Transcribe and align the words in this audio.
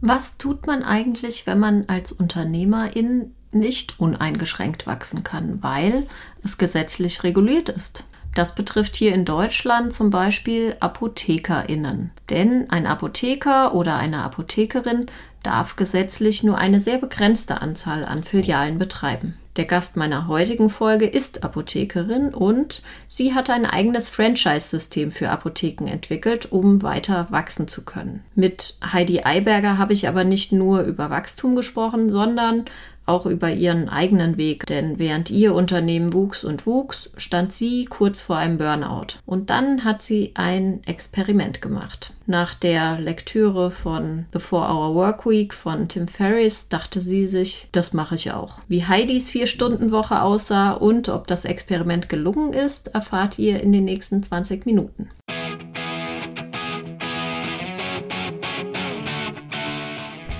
Was 0.00 0.38
tut 0.38 0.66
man 0.66 0.82
eigentlich, 0.82 1.46
wenn 1.46 1.58
man 1.58 1.84
als 1.88 2.12
Unternehmerin 2.12 3.34
nicht 3.52 4.00
uneingeschränkt 4.00 4.86
wachsen 4.86 5.24
kann, 5.24 5.62
weil 5.62 6.06
es 6.42 6.56
gesetzlich 6.56 7.22
reguliert 7.22 7.68
ist? 7.68 8.04
Das 8.34 8.54
betrifft 8.54 8.96
hier 8.96 9.12
in 9.12 9.24
Deutschland 9.24 9.92
zum 9.92 10.10
Beispiel 10.10 10.76
ApothekerInnen. 10.80 12.12
Denn 12.30 12.70
ein 12.70 12.86
Apotheker 12.86 13.74
oder 13.74 13.96
eine 13.96 14.22
Apothekerin 14.22 15.06
darf 15.42 15.76
gesetzlich 15.76 16.42
nur 16.44 16.56
eine 16.56 16.80
sehr 16.80 16.98
begrenzte 16.98 17.60
Anzahl 17.60 18.04
an 18.04 18.22
Filialen 18.22 18.78
betreiben. 18.78 19.36
Der 19.56 19.64
Gast 19.64 19.96
meiner 19.96 20.28
heutigen 20.28 20.70
Folge 20.70 21.06
ist 21.06 21.42
Apothekerin 21.42 22.32
und 22.32 22.82
sie 23.08 23.34
hat 23.34 23.50
ein 23.50 23.66
eigenes 23.66 24.08
Franchise-System 24.08 25.10
für 25.10 25.28
Apotheken 25.30 25.86
entwickelt, 25.88 26.52
um 26.52 26.82
weiter 26.82 27.26
wachsen 27.30 27.66
zu 27.66 27.82
können. 27.82 28.22
Mit 28.36 28.78
Heidi 28.92 29.22
Eiberger 29.24 29.76
habe 29.76 29.92
ich 29.92 30.06
aber 30.06 30.22
nicht 30.22 30.52
nur 30.52 30.82
über 30.82 31.10
Wachstum 31.10 31.56
gesprochen, 31.56 32.10
sondern 32.12 32.66
auch 33.06 33.26
über 33.26 33.50
ihren 33.50 33.88
eigenen 33.88 34.36
Weg, 34.36 34.66
denn 34.66 35.00
während 35.00 35.30
ihr 35.30 35.54
Unternehmen 35.54 36.12
wuchs 36.12 36.44
und 36.44 36.64
wuchs, 36.64 37.10
stand 37.16 37.52
sie 37.52 37.86
kurz 37.86 38.20
vor 38.20 38.36
einem 38.36 38.56
Burnout. 38.56 39.18
Und 39.26 39.50
dann 39.50 39.82
hat 39.82 40.00
sie 40.00 40.30
ein 40.34 40.84
Experiment 40.84 41.60
gemacht. 41.60 42.14
Nach 42.30 42.54
der 42.54 43.00
Lektüre 43.00 43.72
von 43.72 44.26
The 44.32 44.38
Four 44.38 44.68
Hour 44.70 44.94
Work 44.94 45.26
Week 45.26 45.52
von 45.52 45.88
Tim 45.88 46.06
Ferriss 46.06 46.68
dachte 46.68 47.00
sie 47.00 47.26
sich, 47.26 47.66
das 47.72 47.92
mache 47.92 48.14
ich 48.14 48.30
auch. 48.30 48.60
Wie 48.68 48.86
Heidis 48.86 49.32
Vier-Stunden-Woche 49.32 50.22
aussah 50.22 50.70
und 50.70 51.08
ob 51.08 51.26
das 51.26 51.44
Experiment 51.44 52.08
gelungen 52.08 52.52
ist, 52.52 52.94
erfahrt 52.94 53.40
ihr 53.40 53.60
in 53.60 53.72
den 53.72 53.84
nächsten 53.84 54.22
20 54.22 54.64
Minuten. 54.64 55.10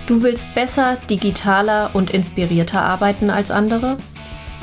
Du 0.06 0.22
willst 0.22 0.54
besser, 0.54 0.96
digitaler 1.10 1.90
und 1.94 2.12
inspirierter 2.12 2.82
arbeiten 2.82 3.30
als 3.30 3.50
andere? 3.50 3.96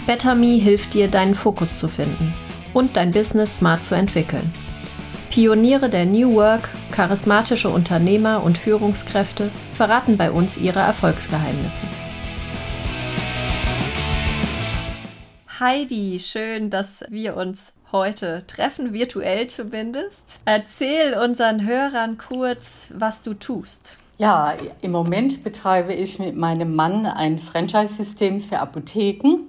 BetterMe 0.05 0.55
hilft 0.61 0.93
dir, 0.93 1.09
deinen 1.09 1.35
Fokus 1.35 1.77
zu 1.77 1.89
finden 1.89 2.33
und 2.73 2.95
dein 2.95 3.11
Business 3.11 3.57
smart 3.57 3.83
zu 3.83 3.95
entwickeln. 3.95 4.53
Pioniere 5.37 5.87
der 5.87 6.07
New 6.07 6.33
Work, 6.33 6.67
charismatische 6.89 7.69
Unternehmer 7.69 8.41
und 8.41 8.57
Führungskräfte 8.57 9.51
verraten 9.71 10.17
bei 10.17 10.31
uns 10.31 10.57
ihre 10.57 10.79
Erfolgsgeheimnisse. 10.79 11.83
Heidi, 15.59 16.17
schön, 16.17 16.71
dass 16.71 17.05
wir 17.09 17.37
uns 17.37 17.75
heute 17.91 18.47
treffen, 18.47 18.93
virtuell 18.93 19.45
zumindest. 19.45 20.39
Erzähl 20.45 21.13
unseren 21.13 21.67
Hörern 21.67 22.17
kurz, 22.17 22.87
was 22.91 23.21
du 23.21 23.35
tust. 23.35 23.99
Ja, 24.17 24.55
im 24.81 24.91
Moment 24.91 25.43
betreibe 25.43 25.93
ich 25.93 26.17
mit 26.17 26.35
meinem 26.35 26.73
Mann 26.73 27.05
ein 27.05 27.37
Franchise-System 27.37 28.41
für 28.41 28.57
Apotheken. 28.57 29.41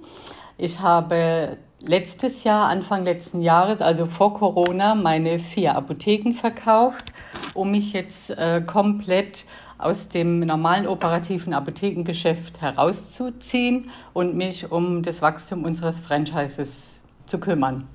Ich 0.55 0.81
habe 0.81 1.57
letztes 1.81 2.43
Jahr, 2.43 2.69
Anfang 2.69 3.03
letzten 3.03 3.41
Jahres, 3.41 3.81
also 3.81 4.05
vor 4.05 4.33
Corona, 4.33 4.95
meine 4.95 5.39
vier 5.39 5.75
Apotheken 5.75 6.33
verkauft, 6.33 7.13
um 7.53 7.71
mich 7.71 7.93
jetzt 7.93 8.31
äh, 8.31 8.61
komplett 8.65 9.45
aus 9.77 10.09
dem 10.09 10.41
normalen 10.41 10.87
operativen 10.87 11.53
Apothekengeschäft 11.53 12.61
herauszuziehen 12.61 13.89
und 14.13 14.35
mich 14.35 14.71
um 14.71 15.03
das 15.03 15.21
Wachstum 15.21 15.63
unseres 15.63 16.01
Franchises 16.01 16.99
zu 17.25 17.39
kümmern. 17.39 17.87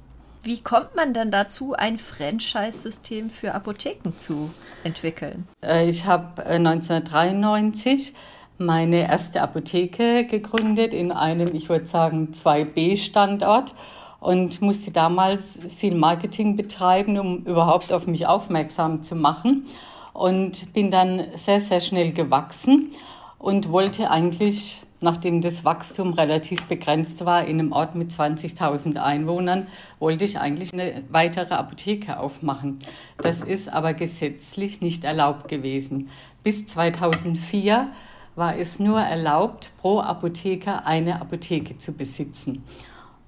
Wie 0.42 0.60
kommt 0.60 0.94
man 0.94 1.14
denn 1.14 1.30
dazu, 1.30 1.74
ein 1.74 1.96
Franchise-System 1.96 3.30
für 3.30 3.54
Apotheken 3.54 4.12
zu 4.18 4.50
entwickeln? 4.82 5.48
Äh, 5.62 5.88
ich 5.88 6.04
habe 6.04 6.44
1993 6.44 8.10
äh, 8.10 8.12
meine 8.58 9.08
erste 9.08 9.42
Apotheke 9.42 10.26
gegründet 10.26 10.94
in 10.94 11.12
einem, 11.12 11.54
ich 11.54 11.68
würde 11.68 11.86
sagen, 11.86 12.30
2B-Standort 12.32 13.74
und 14.20 14.62
musste 14.62 14.90
damals 14.90 15.60
viel 15.76 15.94
Marketing 15.94 16.56
betreiben, 16.56 17.18
um 17.18 17.38
überhaupt 17.38 17.92
auf 17.92 18.06
mich 18.06 18.26
aufmerksam 18.26 19.02
zu 19.02 19.16
machen. 19.16 19.66
Und 20.12 20.72
bin 20.72 20.90
dann 20.92 21.24
sehr, 21.34 21.60
sehr 21.60 21.80
schnell 21.80 22.12
gewachsen 22.12 22.92
und 23.38 23.70
wollte 23.70 24.10
eigentlich 24.10 24.80
nachdem 25.04 25.40
das 25.40 25.64
Wachstum 25.64 26.14
relativ 26.14 26.62
begrenzt 26.64 27.24
war, 27.24 27.44
in 27.44 27.60
einem 27.60 27.72
Ort 27.72 27.94
mit 27.94 28.10
20.000 28.10 28.96
Einwohnern, 28.96 29.68
wollte 30.00 30.24
ich 30.24 30.38
eigentlich 30.38 30.72
eine 30.72 31.04
weitere 31.10 31.54
Apotheke 31.54 32.18
aufmachen. 32.18 32.80
Das 33.18 33.42
ist 33.42 33.68
aber 33.68 33.94
gesetzlich 33.94 34.80
nicht 34.80 35.04
erlaubt 35.04 35.46
gewesen. 35.48 36.08
Bis 36.42 36.66
2004 36.66 37.88
war 38.36 38.58
es 38.58 38.78
nur 38.78 39.00
erlaubt, 39.00 39.70
pro 39.78 40.00
Apotheker 40.00 40.86
eine 40.86 41.20
Apotheke 41.20 41.76
zu 41.78 41.92
besitzen. 41.92 42.64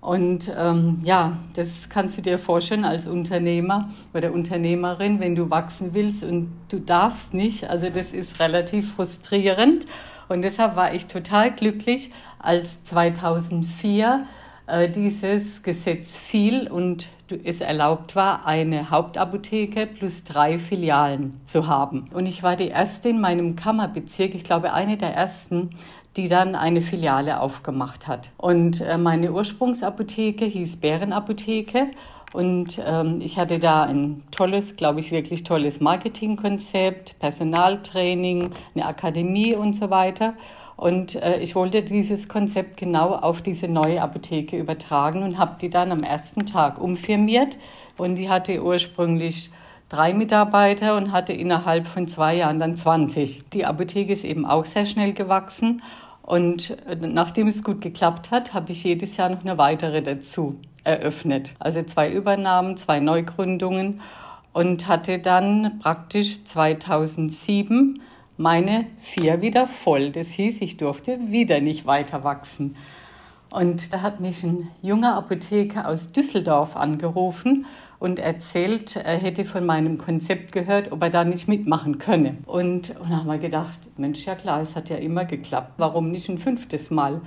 Und 0.00 0.53
ähm, 0.56 1.00
ja, 1.03 1.37
das 1.55 1.89
kannst 1.89 2.17
du 2.17 2.22
dir 2.22 2.39
vorstellen 2.39 2.84
als 2.84 3.06
Unternehmer 3.06 3.91
oder 4.15 4.33
Unternehmerin, 4.33 5.19
wenn 5.19 5.34
du 5.34 5.50
wachsen 5.50 5.95
willst 5.95 6.22
und 6.22 6.49
du 6.69 6.78
darfst 6.78 7.34
nicht. 7.34 7.69
Also 7.69 7.91
das 7.91 8.12
ist 8.12 8.39
relativ 8.39 8.95
frustrierend. 8.95 9.87
Und 10.28 10.43
deshalb 10.43 10.77
war 10.77 10.95
ich 10.95 11.06
total 11.06 11.50
glücklich, 11.50 12.12
als 12.39 12.84
2004 12.84 14.27
äh, 14.27 14.46
dieses 14.94 15.62
Gesetz 15.62 16.16
fiel 16.16 16.69
und 16.69 17.09
es 17.44 17.60
erlaubt 17.60 18.16
war, 18.16 18.47
eine 18.47 18.91
Hauptapotheke 18.91 19.87
plus 19.87 20.25
drei 20.25 20.59
Filialen 20.59 21.41
zu 21.44 21.66
haben. 21.66 22.09
Und 22.12 22.27
ich 22.27 22.43
war 22.43 22.56
die 22.56 22.69
erste 22.69 23.09
in 23.09 23.21
meinem 23.21 23.56
Kammerbezirk, 23.56 24.34
ich 24.34 24.44
glaube 24.44 24.72
eine 24.72 24.97
der 24.97 25.15
ersten, 25.15 25.71
die 26.16 26.28
dann 26.28 26.54
eine 26.54 26.81
Filiale 26.81 27.41
aufgemacht 27.41 28.06
hat. 28.06 28.31
Und 28.38 28.81
äh, 28.81 28.97
meine 28.97 29.32
Ursprungsapotheke 29.32 30.47
hieß 30.47 30.78
Bärenapotheke 30.78 31.88
und 32.33 32.81
ähm, 32.84 33.21
ich 33.22 33.38
hatte 33.38 33.59
da 33.59 33.84
ein 33.84 34.22
tolles, 34.31 34.77
glaube 34.77 35.00
ich, 35.00 35.10
wirklich 35.10 35.44
tolles 35.44 35.81
Marketingkonzept, 35.81 37.19
Personaltraining, 37.19 38.50
eine 38.75 38.87
Akademie 38.87 39.54
und 39.54 39.75
so 39.75 39.91
weiter. 39.91 40.34
Und 40.76 41.14
äh, 41.16 41.38
ich 41.41 41.54
wollte 41.54 41.82
dieses 41.82 42.28
Konzept 42.28 42.76
genau 42.76 43.14
auf 43.14 43.41
diese 43.41 43.69
neue 43.69 44.03
Apotheke 44.03 44.59
übertragen 44.59 45.22
und 45.22 45.38
habe 45.38 45.56
die 45.60 45.70
dann 45.70 45.91
am 45.91 46.03
ersten 46.03 46.47
Tag 46.47 46.81
umfirmiert. 46.81 47.59
Und 47.97 48.19
die 48.19 48.28
hatte 48.28 48.62
ursprünglich 48.62 49.50
drei 49.88 50.12
Mitarbeiter 50.12 50.97
und 50.97 51.12
hatte 51.12 51.32
innerhalb 51.32 51.86
von 51.86 52.06
zwei 52.06 52.36
Jahren 52.36 52.59
dann 52.59 52.76
20. 52.76 53.48
Die 53.50 53.65
Apotheke 53.65 54.12
ist 54.12 54.25
eben 54.25 54.44
auch 54.44 54.66
sehr 54.66 54.84
schnell 54.84 55.15
gewachsen. 55.15 55.82
Und 56.22 56.76
äh, 56.86 56.97
nachdem 57.00 57.48
es 57.48 57.62
gut 57.62 57.81
geklappt 57.81 58.31
hat, 58.31 58.53
habe 58.53 58.72
ich 58.72 58.84
jedes 58.84 59.16
Jahr 59.16 59.31
noch 59.31 59.42
eine 59.42 59.56
weitere 59.59 60.03
dazu 60.03 60.56
eröffnet. 60.84 61.54
Also 61.59 61.82
zwei 61.82 62.10
Übernahmen, 62.10 62.76
zwei 62.76 63.00
Neugründungen 63.00 64.00
und 64.53 64.88
hatte 64.88 65.19
dann 65.19 65.78
praktisch 65.81 66.44
2007 66.44 68.00
meine 68.36 68.86
vier 68.98 69.41
wieder 69.42 69.66
voll. 69.66 70.10
Das 70.10 70.28
hieß, 70.28 70.60
ich 70.60 70.76
durfte 70.76 71.19
wieder 71.28 71.60
nicht 71.60 71.86
weiter 71.86 72.24
wachsen. 72.24 72.76
Und 73.50 73.92
da 73.92 74.02
hat 74.02 74.20
mich 74.20 74.42
ein 74.42 74.69
junger 74.82 75.14
Apotheker 75.14 75.88
aus 75.88 76.12
Düsseldorf 76.12 76.76
angerufen 76.76 77.66
und 77.98 78.19
erzählt, 78.19 78.97
er 78.97 79.16
hätte 79.16 79.44
von 79.44 79.64
meinem 79.64 79.98
Konzept 79.98 80.52
gehört, 80.52 80.92
ob 80.92 81.02
er 81.02 81.10
da 81.10 81.24
nicht 81.24 81.48
mitmachen 81.48 81.98
könne. 81.98 82.36
Und, 82.47 82.91
und 83.00 83.10
da 83.10 83.16
haben 83.19 83.26
wir 83.26 83.38
gedacht, 83.38 83.78
Mensch, 83.97 84.26
ja 84.26 84.34
klar, 84.34 84.60
es 84.60 84.76
hat 84.76 84.91
ja 84.91 84.97
immer 84.97 85.24
geklappt. 85.24 85.74
Warum 85.78 86.10
nicht 86.10 86.28
ein 86.28 86.38
fünftes 86.38 86.91
Mal? 86.91 87.22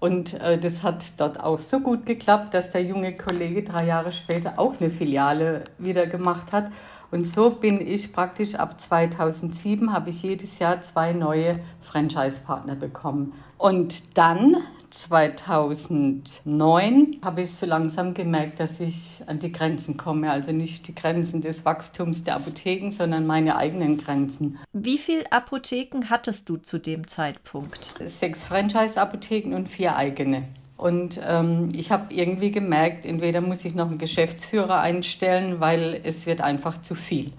Und 0.00 0.34
äh, 0.34 0.58
das 0.58 0.82
hat 0.82 1.12
dort 1.18 1.40
auch 1.40 1.58
so 1.58 1.80
gut 1.80 2.06
geklappt, 2.06 2.54
dass 2.54 2.70
der 2.70 2.82
junge 2.82 3.16
Kollege 3.16 3.62
drei 3.62 3.86
Jahre 3.86 4.12
später 4.12 4.58
auch 4.58 4.74
eine 4.80 4.90
Filiale 4.90 5.64
wieder 5.78 6.06
gemacht 6.06 6.52
hat. 6.52 6.70
Und 7.10 7.26
so 7.26 7.50
bin 7.50 7.86
ich 7.86 8.12
praktisch 8.12 8.54
ab 8.54 8.80
2007 8.80 9.92
habe 9.92 10.10
ich 10.10 10.22
jedes 10.22 10.58
Jahr 10.58 10.80
zwei 10.80 11.12
neue 11.12 11.60
Franchise-Partner 11.80 12.76
bekommen. 12.76 13.32
Und 13.58 14.16
dann 14.16 14.56
2009 14.90 17.16
habe 17.22 17.42
ich 17.42 17.52
so 17.52 17.66
langsam 17.66 18.14
gemerkt, 18.14 18.60
dass 18.60 18.80
ich 18.80 19.22
an 19.26 19.38
die 19.38 19.52
Grenzen 19.52 19.96
komme. 19.96 20.30
Also 20.30 20.52
nicht 20.52 20.88
die 20.88 20.94
Grenzen 20.94 21.40
des 21.40 21.64
Wachstums 21.64 22.24
der 22.24 22.36
Apotheken, 22.36 22.90
sondern 22.90 23.26
meine 23.26 23.56
eigenen 23.56 23.96
Grenzen. 23.96 24.58
Wie 24.72 24.98
viele 24.98 25.30
Apotheken 25.32 26.10
hattest 26.10 26.48
du 26.48 26.56
zu 26.56 26.78
dem 26.78 27.06
Zeitpunkt? 27.06 27.94
Sechs 28.04 28.44
Franchise-Apotheken 28.44 29.54
und 29.54 29.68
vier 29.68 29.96
eigene. 29.96 30.48
Und 30.80 31.20
ähm, 31.28 31.68
ich 31.76 31.92
habe 31.92 32.06
irgendwie 32.14 32.50
gemerkt, 32.50 33.04
entweder 33.04 33.42
muss 33.42 33.66
ich 33.66 33.74
noch 33.74 33.88
einen 33.88 33.98
Geschäftsführer 33.98 34.80
einstellen, 34.80 35.60
weil 35.60 36.00
es 36.04 36.24
wird 36.24 36.40
einfach 36.40 36.80
zu 36.80 36.94
viel. 36.94 37.32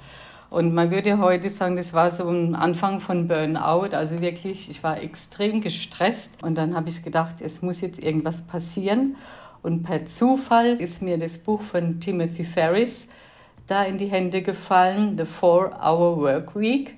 Und 0.52 0.76
man 0.76 0.92
würde 0.92 1.18
heute 1.18 1.50
sagen, 1.50 1.76
das 1.76 1.92
war 1.92 2.12
so 2.12 2.30
ein 2.30 2.54
Anfang 2.54 3.00
von 3.00 3.28
Burnout. 3.28 3.96
Also 3.96 4.20
wirklich, 4.20 4.70
ich 4.70 4.84
war 4.84 5.02
extrem 5.02 5.62
gestresst. 5.62 6.44
Und 6.44 6.54
dann 6.54 6.76
habe 6.76 6.90
ich 6.90 7.02
gedacht, 7.02 7.36
es 7.40 7.64
muss 7.64 7.82
jetzt 7.82 8.04
irgendwas 8.04 8.44
passieren. 8.44 9.16
Und 9.64 9.82
per 9.82 10.06
Zufall 10.06 10.74
ist 10.74 11.02
mir 11.02 11.18
das 11.18 11.40
Buch 11.40 11.64
von 11.64 12.00
Timothy 12.00 12.44
Ferris 12.44 13.08
da 13.66 13.86
in 13.86 13.98
die 13.98 14.08
Hände 14.08 14.44
gefallen, 14.44 15.18
The 15.18 15.26
Four 15.26 15.72
Hour 15.82 16.18
Work 16.18 16.56
Week. 16.56 16.96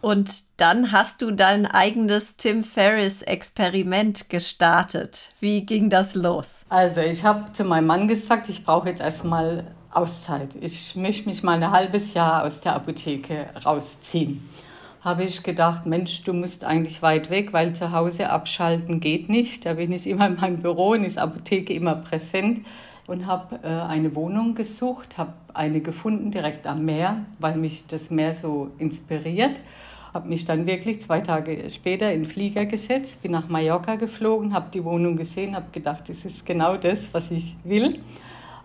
Und 0.00 0.60
dann 0.60 0.92
hast 0.92 1.22
du 1.22 1.32
dein 1.32 1.66
eigenes 1.66 2.36
Tim 2.36 2.62
Ferriss-Experiment 2.62 4.30
gestartet. 4.30 5.32
Wie 5.40 5.66
ging 5.66 5.90
das 5.90 6.14
los? 6.14 6.64
Also 6.68 7.00
ich 7.00 7.24
habe 7.24 7.52
zu 7.52 7.64
meinem 7.64 7.86
Mann 7.86 8.06
gesagt, 8.06 8.48
ich 8.48 8.64
brauche 8.64 8.88
jetzt 8.88 9.00
erstmal 9.00 9.64
Auszeit. 9.90 10.50
Ich 10.60 10.94
möchte 10.94 11.28
mich 11.28 11.42
mal 11.42 11.62
ein 11.62 11.70
halbes 11.70 12.14
Jahr 12.14 12.44
aus 12.44 12.60
der 12.60 12.74
Apotheke 12.74 13.46
rausziehen. 13.64 14.48
Habe 15.00 15.24
ich 15.24 15.42
gedacht, 15.42 15.86
Mensch, 15.86 16.22
du 16.22 16.32
musst 16.32 16.64
eigentlich 16.64 17.02
weit 17.02 17.30
weg, 17.30 17.52
weil 17.52 17.74
zu 17.74 17.92
Hause 17.92 18.30
abschalten 18.30 19.00
geht 19.00 19.28
nicht. 19.28 19.66
Da 19.66 19.74
bin 19.74 19.90
ich 19.90 20.06
immer 20.06 20.26
in 20.26 20.36
meinem 20.36 20.62
Büro 20.62 20.90
und 20.90 21.04
ist 21.04 21.18
Apotheke 21.18 21.72
immer 21.72 21.96
präsent 21.96 22.64
und 23.08 23.26
habe 23.26 23.58
äh, 23.62 23.68
eine 23.68 24.14
Wohnung 24.14 24.54
gesucht, 24.54 25.18
habe 25.18 25.32
eine 25.54 25.80
gefunden 25.80 26.30
direkt 26.30 26.66
am 26.66 26.84
Meer, 26.84 27.24
weil 27.38 27.56
mich 27.56 27.86
das 27.88 28.10
Meer 28.10 28.34
so 28.34 28.70
inspiriert. 28.78 29.58
Habe 30.14 30.28
mich 30.28 30.44
dann 30.44 30.66
wirklich 30.66 31.00
zwei 31.00 31.20
Tage 31.20 31.68
später 31.70 32.12
in 32.12 32.22
den 32.22 32.30
Flieger 32.30 32.66
gesetzt, 32.66 33.22
bin 33.22 33.32
nach 33.32 33.48
Mallorca 33.48 33.96
geflogen, 33.96 34.54
habe 34.54 34.68
die 34.72 34.84
Wohnung 34.84 35.16
gesehen, 35.16 35.54
habe 35.54 35.66
gedacht, 35.72 36.08
das 36.08 36.24
ist 36.24 36.46
genau 36.46 36.76
das, 36.76 37.12
was 37.12 37.30
ich 37.30 37.56
will 37.64 37.98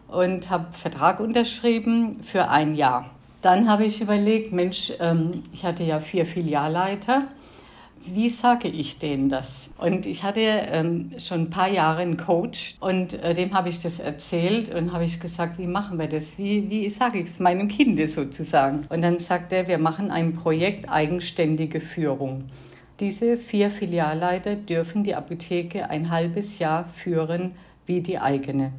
und 0.07 0.49
habe 0.49 0.67
Vertrag 0.73 1.19
unterschrieben 1.19 2.19
für 2.23 2.49
ein 2.49 2.75
Jahr. 2.75 3.09
Dann 3.41 3.67
habe 3.67 3.83
ich 3.85 3.99
überlegt, 3.99 4.53
Mensch, 4.53 4.93
ähm, 4.99 5.43
ich 5.51 5.65
hatte 5.65 5.83
ja 5.83 5.99
vier 5.99 6.25
Filialleiter. 6.25 7.27
Wie 8.05 8.29
sage 8.29 8.67
ich 8.67 8.99
denen 8.99 9.29
das? 9.29 9.71
Und 9.77 10.05
ich 10.05 10.23
hatte 10.23 10.41
ähm, 10.41 11.11
schon 11.19 11.43
ein 11.43 11.49
paar 11.49 11.69
Jahre 11.69 12.01
einen 12.01 12.17
Coach 12.17 12.75
und 12.81 13.13
äh, 13.13 13.33
dem 13.33 13.53
habe 13.53 13.69
ich 13.69 13.79
das 13.79 13.99
erzählt 13.99 14.73
und 14.73 14.91
habe 14.91 15.05
ich 15.05 15.21
gesagt, 15.21 15.57
wie 15.57 15.67
machen 15.67 15.97
wir 15.97 16.07
das? 16.07 16.37
Wie, 16.37 16.69
wie 16.69 16.89
sage 16.89 17.19
ich 17.19 17.27
es 17.27 17.39
meinem 17.39 17.69
Kind 17.69 17.99
sozusagen? 18.09 18.85
Und 18.89 19.01
dann 19.03 19.19
sagt 19.19 19.53
er, 19.53 19.69
wir 19.69 19.77
machen 19.77 20.11
ein 20.11 20.35
Projekt 20.35 20.89
eigenständige 20.89 21.79
Führung. 21.79 22.41
Diese 22.99 23.37
vier 23.37 23.71
Filialleiter 23.71 24.55
dürfen 24.55 25.05
die 25.05 25.15
Apotheke 25.15 25.89
ein 25.89 26.09
halbes 26.09 26.59
Jahr 26.59 26.89
führen 26.89 27.53
wie 27.85 28.01
die 28.01 28.19
eigene. 28.19 28.73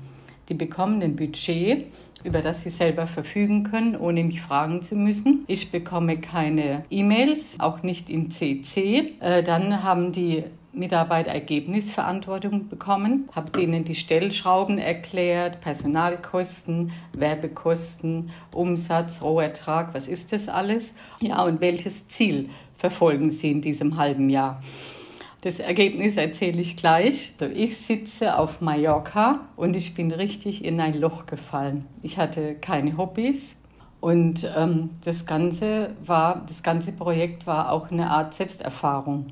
Die 0.51 0.55
bekommen 0.55 1.01
ein 1.03 1.17
Budget, 1.17 1.87
über 2.25 2.41
das 2.41 2.63
sie 2.63 2.71
selber 2.71 3.07
verfügen 3.07 3.63
können, 3.63 3.97
ohne 3.97 4.25
mich 4.25 4.41
fragen 4.41 4.83
zu 4.83 4.97
müssen. 4.97 5.45
Ich 5.47 5.71
bekomme 5.71 6.17
keine 6.19 6.85
E-Mails, 6.91 7.61
auch 7.61 7.83
nicht 7.83 8.11
in 8.11 8.31
CC. 8.31 9.13
Äh, 9.21 9.43
dann 9.43 9.85
haben 9.85 10.11
die 10.11 10.45
Mitarbeiter 10.73 11.31
Ergebnisverantwortung 11.31 12.69
bekommen, 12.69 13.29
habe 13.33 13.51
denen 13.51 13.85
die 13.85 13.95
Stellschrauben 13.95 14.79
erklärt, 14.79 15.61
Personalkosten, 15.61 16.93
Werbekosten, 17.13 18.31
Umsatz, 18.53 19.23
Rohertrag, 19.23 19.95
was 19.95 20.09
ist 20.09 20.33
das 20.33 20.49
alles? 20.49 20.95
Ja, 21.21 21.45
und 21.45 21.61
welches 21.61 22.09
Ziel 22.09 22.51
verfolgen 22.75 23.31
sie 23.31 23.53
in 23.53 23.61
diesem 23.61 23.97
halben 23.97 24.31
Jahr? 24.31 24.61
Das 25.45 25.59
Ergebnis 25.59 26.17
erzähle 26.17 26.63
ich 26.63 26.75
gleich. 26.75 27.35
Also 27.39 27.55
ich 27.55 27.77
sitze 27.77 28.39
auf 28.39 28.63
Mallorca 28.63 29.41
und 29.57 29.77
ich 29.77 29.95
bin 29.95 30.11
richtig 30.11 30.65
in 30.65 30.81
ein 30.81 30.99
Loch 30.99 31.27
gefallen. 31.27 31.85
Ich 32.03 32.17
hatte 32.17 32.55
keine 32.55 32.97
Hobbys 32.97 33.55
und 34.01 34.51
ähm, 34.57 34.89
das 35.05 35.27
ganze 35.27 35.91
war, 36.03 36.47
das 36.49 36.63
ganze 36.63 36.93
Projekt 36.93 37.47
war 37.47 37.73
auch 37.73 37.91
eine 37.91 38.09
Art 38.09 38.33
Selbsterfahrung. 38.33 39.27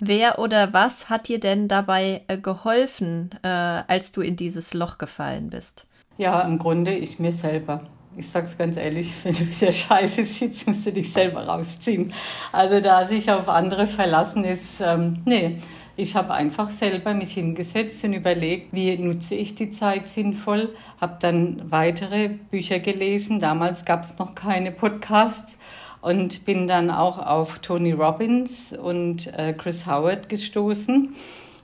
Wer 0.00 0.38
oder 0.38 0.72
was 0.72 1.10
hat 1.10 1.28
dir 1.28 1.38
denn 1.38 1.68
dabei 1.68 2.22
äh, 2.28 2.38
geholfen, 2.38 3.28
äh, 3.42 3.48
als 3.48 4.12
du 4.12 4.22
in 4.22 4.36
dieses 4.36 4.72
Loch 4.72 4.96
gefallen 4.96 5.50
bist? 5.50 5.84
Ja, 6.16 6.40
im 6.40 6.58
Grunde 6.58 6.94
ich 6.94 7.18
mir 7.18 7.32
selber 7.32 7.82
ich 8.16 8.28
sag's 8.28 8.56
ganz 8.56 8.76
ehrlich, 8.76 9.12
wenn 9.22 9.34
du 9.34 9.44
mit 9.44 9.60
der 9.60 9.72
Scheiße 9.72 10.24
sitzt, 10.24 10.66
musst 10.66 10.86
du 10.86 10.92
dich 10.92 11.12
selber 11.12 11.46
rausziehen. 11.46 12.12
Also 12.52 12.80
da 12.80 13.04
sich 13.04 13.30
auf 13.30 13.48
andere 13.48 13.86
verlassen 13.86 14.44
ist, 14.44 14.80
ähm, 14.80 15.22
nee. 15.24 15.58
Ich 15.98 16.14
habe 16.14 16.34
einfach 16.34 16.68
selber 16.68 17.14
mich 17.14 17.32
hingesetzt 17.32 18.04
und 18.04 18.12
überlegt, 18.12 18.74
wie 18.74 18.98
nutze 18.98 19.34
ich 19.34 19.54
die 19.54 19.70
Zeit 19.70 20.08
sinnvoll. 20.08 20.74
Habe 21.00 21.16
dann 21.20 21.62
weitere 21.70 22.28
Bücher 22.28 22.80
gelesen. 22.80 23.40
Damals 23.40 23.86
gab 23.86 24.02
es 24.02 24.18
noch 24.18 24.34
keine 24.34 24.72
Podcasts 24.72 25.56
und 26.02 26.44
bin 26.44 26.66
dann 26.66 26.90
auch 26.90 27.16
auf 27.16 27.60
Tony 27.60 27.92
Robbins 27.92 28.74
und 28.74 29.28
äh, 29.38 29.54
Chris 29.54 29.86
Howard 29.86 30.28
gestoßen 30.28 31.14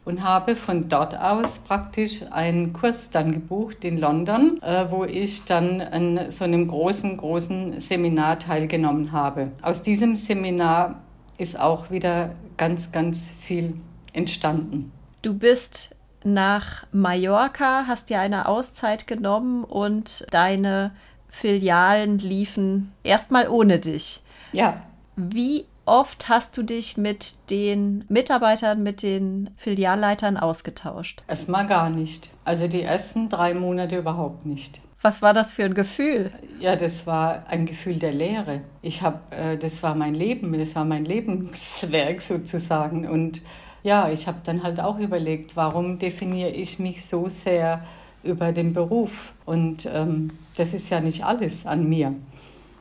und 0.04 0.22
habe 0.22 0.56
von 0.56 0.88
dort 0.88 1.16
aus 1.16 1.58
praktisch 1.58 2.22
einen 2.31 2.72
Kurs 2.72 3.10
dann 3.10 3.32
gebucht 3.32 3.84
in 3.84 3.99
London, 3.99 4.58
äh, 4.62 4.87
wo 4.90 5.04
ich 5.04 5.44
dann 5.44 5.81
an 5.81 6.31
so 6.31 6.44
einem 6.44 6.69
großen, 6.69 7.16
großen 7.16 7.81
Seminar 7.81 8.38
teilgenommen 8.38 9.12
habe. 9.12 9.52
Aus 9.62 9.82
diesem 9.82 10.16
Seminar 10.16 11.02
ist 11.38 11.58
auch 11.58 11.90
wieder 11.90 12.34
ganz, 12.56 12.93
ganz 12.93 13.31
viel 13.38 13.76
entstanden. 14.12 14.93
Du 15.22 15.34
bist 15.34 15.94
nach 16.25 16.84
Mallorca, 16.93 17.84
hast 17.87 18.10
dir 18.10 18.20
eine 18.20 18.46
Auszeit 18.46 19.06
genommen 19.06 19.64
und 19.64 20.25
deine 20.31 20.93
Filialen 21.28 22.19
liefen 22.19 22.93
erstmal 23.02 23.48
ohne 23.48 23.78
dich. 23.78 24.20
Ja. 24.52 24.82
Wie 25.16 25.66
oft 25.84 26.29
hast 26.29 26.56
du 26.56 26.62
dich 26.62 26.96
mit 26.96 27.50
den 27.50 28.05
Mitarbeitern, 28.08 28.82
mit 28.82 29.02
den 29.02 29.50
Filialleitern 29.56 30.37
ausgetauscht? 30.37 31.23
Erstmal 31.29 31.67
gar 31.67 31.90
nicht. 31.90 32.31
Also 32.44 32.69
die 32.69 32.82
ersten 32.82 33.29
drei 33.29 33.55
Monate 33.55 33.99
überhaupt 33.99 34.46
nicht. 34.46 34.81
Was 35.00 35.20
war 35.20 35.32
das 35.32 35.52
für 35.52 35.64
ein 35.64 35.75
Gefühl? 35.75 36.31
Ja, 36.61 36.76
das 36.76 37.08
war 37.08 37.44
ein 37.49 37.67
Gefühl 37.67 37.99
der 37.99 38.12
Leere. 38.12 38.61
Ich 38.82 39.02
habe, 39.02 39.19
äh, 39.31 39.58
das 39.58 39.82
war 39.82 39.96
mein 39.96 40.14
Leben, 40.14 40.56
das 40.56 40.76
war 40.76 40.84
mein 40.84 41.05
Lebenswerk 41.05 42.23
sozusagen. 42.23 43.08
Und 43.08 43.43
ja, 43.82 44.08
ich 44.11 44.29
habe 44.29 44.38
dann 44.44 44.62
halt 44.62 44.79
auch 44.79 45.00
überlegt, 45.00 45.56
warum 45.56 45.99
definiere 45.99 46.50
ich 46.50 46.79
mich 46.79 47.05
so 47.05 47.29
sehr 47.29 47.82
über 48.23 48.52
den 48.52 48.75
Beruf? 48.75 49.32
Und 49.44 49.88
ähm, 49.93 50.31
das 50.56 50.73
ist 50.73 50.88
ja 50.90 51.00
nicht 51.00 51.25
alles 51.25 51.67
an 51.67 51.88
mir. 51.88 52.14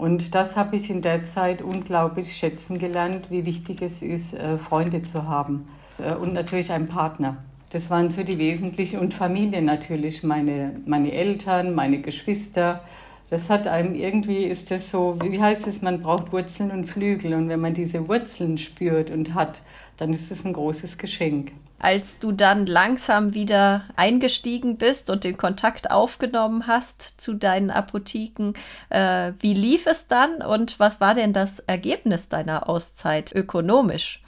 Und 0.01 0.33
das 0.33 0.55
habe 0.55 0.77
ich 0.77 0.89
in 0.89 1.03
der 1.03 1.25
Zeit 1.25 1.61
unglaublich 1.61 2.35
schätzen 2.35 2.79
gelernt, 2.79 3.29
wie 3.29 3.45
wichtig 3.45 3.83
es 3.83 4.01
ist, 4.01 4.33
äh, 4.33 4.57
Freunde 4.57 5.03
zu 5.03 5.27
haben 5.27 5.67
äh, 5.99 6.15
und 6.15 6.33
natürlich 6.33 6.71
einen 6.71 6.87
Partner. 6.87 7.37
Das 7.71 7.91
waren 7.91 8.09
so 8.09 8.23
die 8.23 8.39
wesentlichen 8.39 8.99
und 8.99 9.13
Familie 9.13 9.61
natürlich, 9.61 10.23
meine, 10.23 10.81
meine 10.87 11.11
Eltern, 11.11 11.75
meine 11.75 12.01
Geschwister. 12.01 12.81
Das 13.29 13.47
hat 13.51 13.67
einem 13.67 13.93
irgendwie, 13.93 14.45
ist 14.45 14.71
das 14.71 14.89
so, 14.89 15.19
wie 15.21 15.39
heißt 15.39 15.67
es, 15.67 15.83
man 15.83 16.01
braucht 16.01 16.33
Wurzeln 16.33 16.71
und 16.71 16.85
Flügel. 16.85 17.35
Und 17.35 17.47
wenn 17.47 17.59
man 17.59 17.75
diese 17.75 18.07
Wurzeln 18.07 18.57
spürt 18.57 19.11
und 19.11 19.35
hat, 19.35 19.61
dann 19.97 20.15
ist 20.15 20.31
es 20.31 20.43
ein 20.45 20.53
großes 20.53 20.97
Geschenk 20.97 21.51
als 21.81 22.19
du 22.19 22.31
dann 22.31 22.65
langsam 22.65 23.33
wieder 23.33 23.85
eingestiegen 23.95 24.77
bist 24.77 25.09
und 25.09 25.23
den 25.23 25.37
Kontakt 25.37 25.91
aufgenommen 25.91 26.67
hast 26.67 27.19
zu 27.19 27.33
deinen 27.33 27.71
Apotheken. 27.71 28.53
Äh, 28.89 29.33
wie 29.39 29.53
lief 29.53 29.87
es 29.87 30.07
dann 30.07 30.41
und 30.41 30.79
was 30.79 31.01
war 31.01 31.13
denn 31.13 31.33
das 31.33 31.59
Ergebnis 31.59 32.29
deiner 32.29 32.69
Auszeit 32.69 33.33
ökonomisch? 33.33 34.21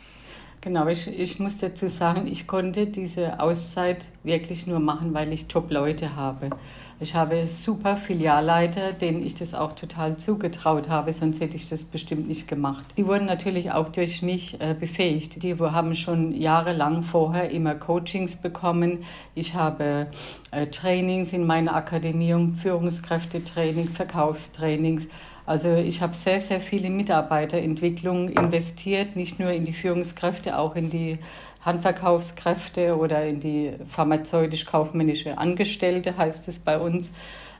Genau, 0.61 0.87
ich, 0.87 1.07
ich 1.07 1.39
muss 1.39 1.57
dazu 1.57 1.89
sagen, 1.89 2.25
ich 2.25 2.47
konnte 2.47 2.87
diese 2.87 3.41
Auszeit 3.41 4.05
wirklich 4.23 4.65
nur 4.65 4.79
machen, 4.79 5.13
weil 5.13 5.33
ich 5.33 5.47
Top-Leute 5.47 6.15
habe. 6.15 6.51
Ich 6.99 7.15
habe 7.15 7.47
super 7.47 7.97
Filialleiter, 7.97 8.93
denen 8.93 9.25
ich 9.25 9.35
das 9.35 9.53
auch 9.53 9.73
total 9.73 10.17
zugetraut 10.17 10.89
habe, 10.89 11.11
sonst 11.11 11.41
hätte 11.41 11.55
ich 11.55 11.67
das 11.67 11.85
bestimmt 11.85 12.27
nicht 12.27 12.47
gemacht. 12.47 12.85
Die 12.97 13.07
wurden 13.07 13.25
natürlich 13.25 13.71
auch 13.71 13.89
durch 13.89 14.21
mich 14.21 14.61
äh, 14.61 14.75
befähigt. 14.79 15.43
Die 15.43 15.55
haben 15.59 15.95
schon 15.95 16.33
jahrelang 16.33 17.03
vorher 17.03 17.49
immer 17.49 17.75
Coachings 17.75 18.35
bekommen. 18.35 19.03
Ich 19.35 19.55
habe 19.55 20.07
äh, 20.51 20.67
Trainings 20.67 21.33
in 21.33 21.45
meiner 21.45 21.75
Akademie, 21.75 22.33
Führungskräftetraining, 22.51 23.87
Verkaufstrainings. 23.87 25.07
Also 25.45 25.73
ich 25.73 26.01
habe 26.01 26.13
sehr, 26.13 26.39
sehr 26.39 26.61
viel 26.61 26.85
in 26.85 26.95
Mitarbeiterentwicklung 26.95 28.29
investiert, 28.29 29.17
nicht 29.17 29.39
nur 29.39 29.51
in 29.51 29.65
die 29.65 29.73
Führungskräfte, 29.73 30.57
auch 30.57 30.75
in 30.75 30.89
die 30.89 31.19
Handverkaufskräfte 31.65 32.97
oder 32.97 33.25
in 33.25 33.39
die 33.39 33.71
pharmazeutisch-kaufmännische 33.87 35.37
Angestellte, 35.37 36.17
heißt 36.17 36.47
es 36.47 36.59
bei 36.59 36.77
uns. 36.77 37.11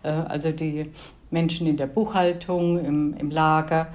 Äh, 0.04 0.10
also 0.10 0.52
die 0.52 0.92
Menschen 1.32 1.68
in 1.68 1.78
der 1.78 1.88
Buchhaltung, 1.88 2.84
im, 2.84 3.16
im 3.18 3.32
Lager. 3.32 3.88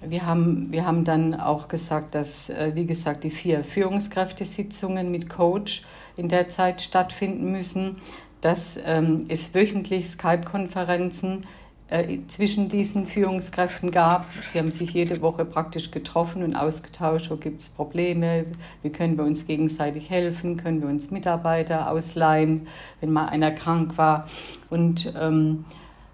Wir 0.00 0.26
haben, 0.26 0.68
wir 0.70 0.86
haben 0.86 1.04
dann 1.04 1.34
auch 1.34 1.68
gesagt, 1.68 2.14
dass, 2.14 2.50
äh, 2.50 2.72
wie 2.74 2.86
gesagt, 2.86 3.24
die 3.24 3.30
vier 3.30 3.64
Führungskräftesitzungen 3.64 5.10
mit 5.10 5.28
Coach 5.28 5.82
in 6.16 6.28
der 6.28 6.48
Zeit 6.48 6.80
stattfinden 6.80 7.52
müssen, 7.52 7.96
dass 8.40 8.78
ähm, 8.84 9.26
es 9.28 9.54
wöchentlich 9.54 10.08
Skype-Konferenzen 10.08 11.44
äh, 11.90 12.18
zwischen 12.28 12.68
diesen 12.68 13.06
Führungskräften 13.06 13.90
gab. 13.90 14.26
Die 14.52 14.58
haben 14.58 14.70
sich 14.70 14.92
jede 14.92 15.22
Woche 15.22 15.44
praktisch 15.44 15.90
getroffen 15.90 16.42
und 16.42 16.54
ausgetauscht, 16.54 17.30
wo 17.30 17.36
gibt 17.36 17.60
es 17.60 17.70
Probleme, 17.70 18.44
wie 18.82 18.90
können 18.90 19.16
wir 19.16 19.24
uns 19.24 19.46
gegenseitig 19.46 20.10
helfen, 20.10 20.56
können 20.56 20.82
wir 20.82 20.88
uns 20.88 21.10
Mitarbeiter 21.10 21.90
ausleihen, 21.90 22.66
wenn 23.00 23.10
mal 23.10 23.26
einer 23.26 23.52
krank 23.52 23.96
war. 23.96 24.28
Und 24.68 25.14
ähm, 25.18 25.64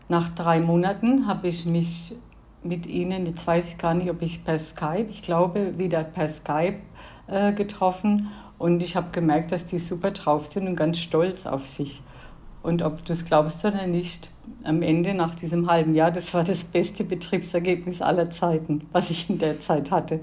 nach 0.09 0.31
drei 0.35 0.61
Monaten 0.61 1.26
habe 1.26 1.49
ich 1.49 1.66
mich 1.66 2.14
mit 2.62 2.87
ihnen, 2.87 3.26
jetzt 3.26 3.47
weiß 3.47 3.69
ich 3.69 3.78
gar 3.78 3.95
nicht, 3.95 4.11
ob 4.11 4.23
ich 4.23 4.45
per 4.45 4.59
Skype, 4.59 5.07
ich 5.11 5.23
glaube 5.23 5.76
wieder 5.76 6.04
per 6.04 6.28
Skype 6.28 6.76
äh, 7.26 7.52
getroffen 7.52 8.31
und 8.59 8.81
ich 8.81 8.97
habe 8.97 9.09
gemerkt, 9.11 9.52
dass 9.52 9.66
die 9.66 9.78
super 9.78 10.12
drauf 10.12 10.47
sind 10.47 10.69
und 10.69 10.76
ganz 10.76 10.99
stolz 10.99 11.47
auf 11.47 11.66
sich. 11.66 12.00
Und 12.64 12.80
ob 12.80 13.04
du 13.04 13.12
es 13.12 13.26
glaubst 13.26 13.62
oder 13.66 13.87
nicht, 13.87 14.30
am 14.64 14.80
Ende 14.80 15.12
nach 15.12 15.35
diesem 15.35 15.71
halben 15.71 15.94
Jahr, 15.94 16.11
das 16.11 16.33
war 16.33 16.44
das 16.44 16.64
beste 16.64 17.04
Betriebsergebnis 17.04 18.00
aller 18.00 18.30
Zeiten, 18.30 18.88
was 18.90 19.11
ich 19.11 19.28
in 19.28 19.37
der 19.37 19.61
Zeit 19.61 19.90
hatte. 19.90 20.21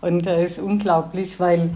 Und 0.00 0.24
das 0.24 0.52
ist 0.52 0.58
unglaublich, 0.58 1.38
weil 1.38 1.68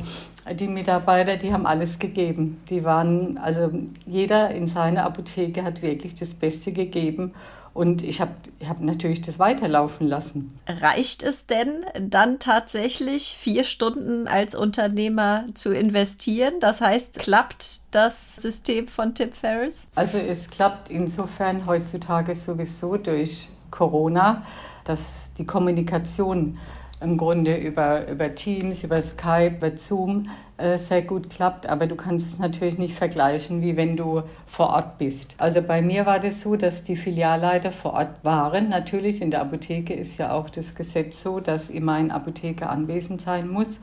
die 0.55 0.69
Mitarbeiter, 0.69 1.37
die 1.37 1.52
haben 1.52 1.67
alles 1.67 1.99
gegeben. 1.99 2.61
Die 2.71 2.85
waren, 2.85 3.38
also 3.38 3.71
jeder 4.07 4.50
in 4.50 4.69
seiner 4.69 5.05
Apotheke 5.05 5.64
hat 5.64 5.83
wirklich 5.83 6.14
das 6.14 6.35
Beste 6.35 6.73
gegeben. 6.73 7.35
Und 7.75 8.02
ich 8.02 8.21
habe 8.21 8.33
hab 8.67 8.81
natürlich 8.81 9.21
das 9.21 9.38
weiterlaufen 9.38 10.09
lassen. 10.09 10.59
Reicht 10.67 11.23
es 11.23 11.47
denn 11.47 11.85
dann 12.00 12.40
tatsächlich, 12.40 13.37
vier 13.38 13.62
Stunden 13.62 14.26
als 14.26 14.57
Unternehmer 14.57 15.45
zu 15.55 15.73
investieren? 15.73 16.55
Das 16.59 16.81
heißt, 16.81 17.21
klappt 17.21 17.83
das 17.93 18.37
System 18.37 18.88
von 18.88 19.14
Tim 19.14 19.31
Ferriss? 19.31 19.87
Also 19.95 20.19
es 20.19 20.50
klappt 20.50 20.90
insofern 20.90 21.67
heutzutage 21.67 22.35
sowieso 22.35 22.97
durch 22.97 23.49
Corona, 23.71 24.43
dass 24.85 25.31
die 25.38 25.45
Kommunikation 25.45 26.59
im 27.00 27.17
Grunde 27.17 27.57
über, 27.57 28.09
über 28.09 28.35
Teams, 28.35 28.83
über 28.83 29.00
Skype, 29.00 29.57
über 29.57 29.76
Zoom 29.76 30.28
äh, 30.57 30.78
sehr 30.78 31.02
gut 31.02 31.31
klappt. 31.31 31.69
Aber 31.69 31.87
du 31.87 31.95
kannst 31.95 32.26
es 32.26 32.38
natürlich 32.38 32.78
nicht 32.78 32.95
vergleichen, 32.95 33.62
wie 33.62 33.76
wenn 33.76 33.97
du 33.97 34.23
vor 34.47 34.71
Ort 34.71 34.99
bist. 34.99 35.35
Also 35.38 35.62
bei 35.62 35.81
mir 35.81 36.07
war 36.07 36.19
das 36.19 36.40
so, 36.40 36.57
dass 36.57 36.83
die 36.83 36.97
Filialleiter 36.97 37.71
vor 37.71 37.95
Ort 37.95 38.25
waren. 38.25 38.69
Natürlich, 38.69 39.23
in 39.23 39.31
der 39.31 39.40
Apotheke 39.43 39.95
ist 39.95 40.19
ja 40.19 40.33
auch 40.33 40.50
das 40.50 40.75
Gesetz 40.75 41.23
so, 41.23 41.40
dass 41.40 41.71
immer 41.71 41.93
ein 41.93 42.11
Apotheker 42.11 42.71
anwesend 42.71 43.21
sein 43.21 43.49
muss. 43.49 43.81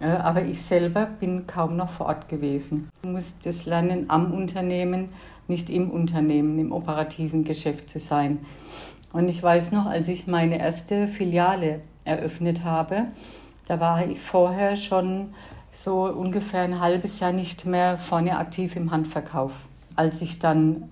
Äh, 0.00 0.06
aber 0.06 0.44
ich 0.44 0.62
selber 0.62 1.06
bin 1.20 1.46
kaum 1.46 1.76
noch 1.76 1.90
vor 1.90 2.06
Ort 2.06 2.28
gewesen. 2.28 2.88
Du 3.02 3.10
musst 3.10 3.46
das 3.46 3.66
lernen, 3.66 4.06
am 4.08 4.32
Unternehmen, 4.32 5.10
nicht 5.46 5.70
im 5.70 5.90
Unternehmen, 5.90 6.58
im 6.58 6.72
operativen 6.72 7.44
Geschäft 7.44 7.90
zu 7.90 8.00
sein. 8.00 8.38
Und 9.12 9.28
ich 9.28 9.42
weiß 9.42 9.72
noch, 9.72 9.86
als 9.86 10.08
ich 10.08 10.26
meine 10.26 10.58
erste 10.58 11.08
Filiale 11.08 11.80
eröffnet 12.04 12.64
habe. 12.64 13.04
Da 13.66 13.80
war 13.80 14.06
ich 14.06 14.20
vorher 14.20 14.76
schon 14.76 15.34
so 15.72 16.04
ungefähr 16.04 16.62
ein 16.62 16.80
halbes 16.80 17.20
Jahr 17.20 17.32
nicht 17.32 17.64
mehr 17.64 17.98
vorne 17.98 18.38
aktiv 18.38 18.76
im 18.76 18.90
Handverkauf. 18.90 19.52
Als 19.96 20.20
ich 20.20 20.38
dann 20.38 20.88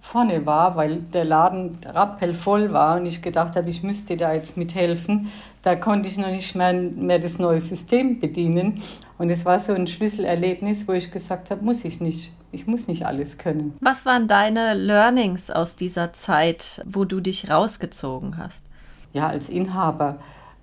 vorne 0.00 0.44
war, 0.44 0.76
weil 0.76 0.96
der 0.96 1.24
Laden 1.24 1.78
rappelvoll 1.84 2.72
war 2.72 2.96
und 2.96 3.06
ich 3.06 3.22
gedacht 3.22 3.56
habe, 3.56 3.70
ich 3.70 3.82
müsste 3.82 4.16
da 4.16 4.34
jetzt 4.34 4.56
mithelfen, 4.56 5.32
da 5.62 5.76
konnte 5.76 6.08
ich 6.08 6.18
noch 6.18 6.30
nicht 6.30 6.54
mehr, 6.54 6.74
mehr 6.74 7.18
das 7.18 7.38
neue 7.38 7.58
System 7.58 8.20
bedienen. 8.20 8.82
Und 9.16 9.30
es 9.30 9.46
war 9.46 9.58
so 9.58 9.72
ein 9.72 9.86
Schlüsselerlebnis, 9.86 10.86
wo 10.86 10.92
ich 10.92 11.10
gesagt 11.10 11.50
habe, 11.50 11.64
muss 11.64 11.84
ich 11.84 12.00
nicht. 12.00 12.32
Ich 12.52 12.66
muss 12.66 12.86
nicht 12.86 13.06
alles 13.06 13.38
können. 13.38 13.76
Was 13.80 14.04
waren 14.04 14.28
deine 14.28 14.74
Learnings 14.74 15.50
aus 15.50 15.74
dieser 15.74 16.12
Zeit, 16.12 16.84
wo 16.86 17.04
du 17.04 17.20
dich 17.20 17.50
rausgezogen 17.50 18.36
hast? 18.36 18.64
Ja, 19.12 19.28
als 19.28 19.48
Inhaber 19.48 20.18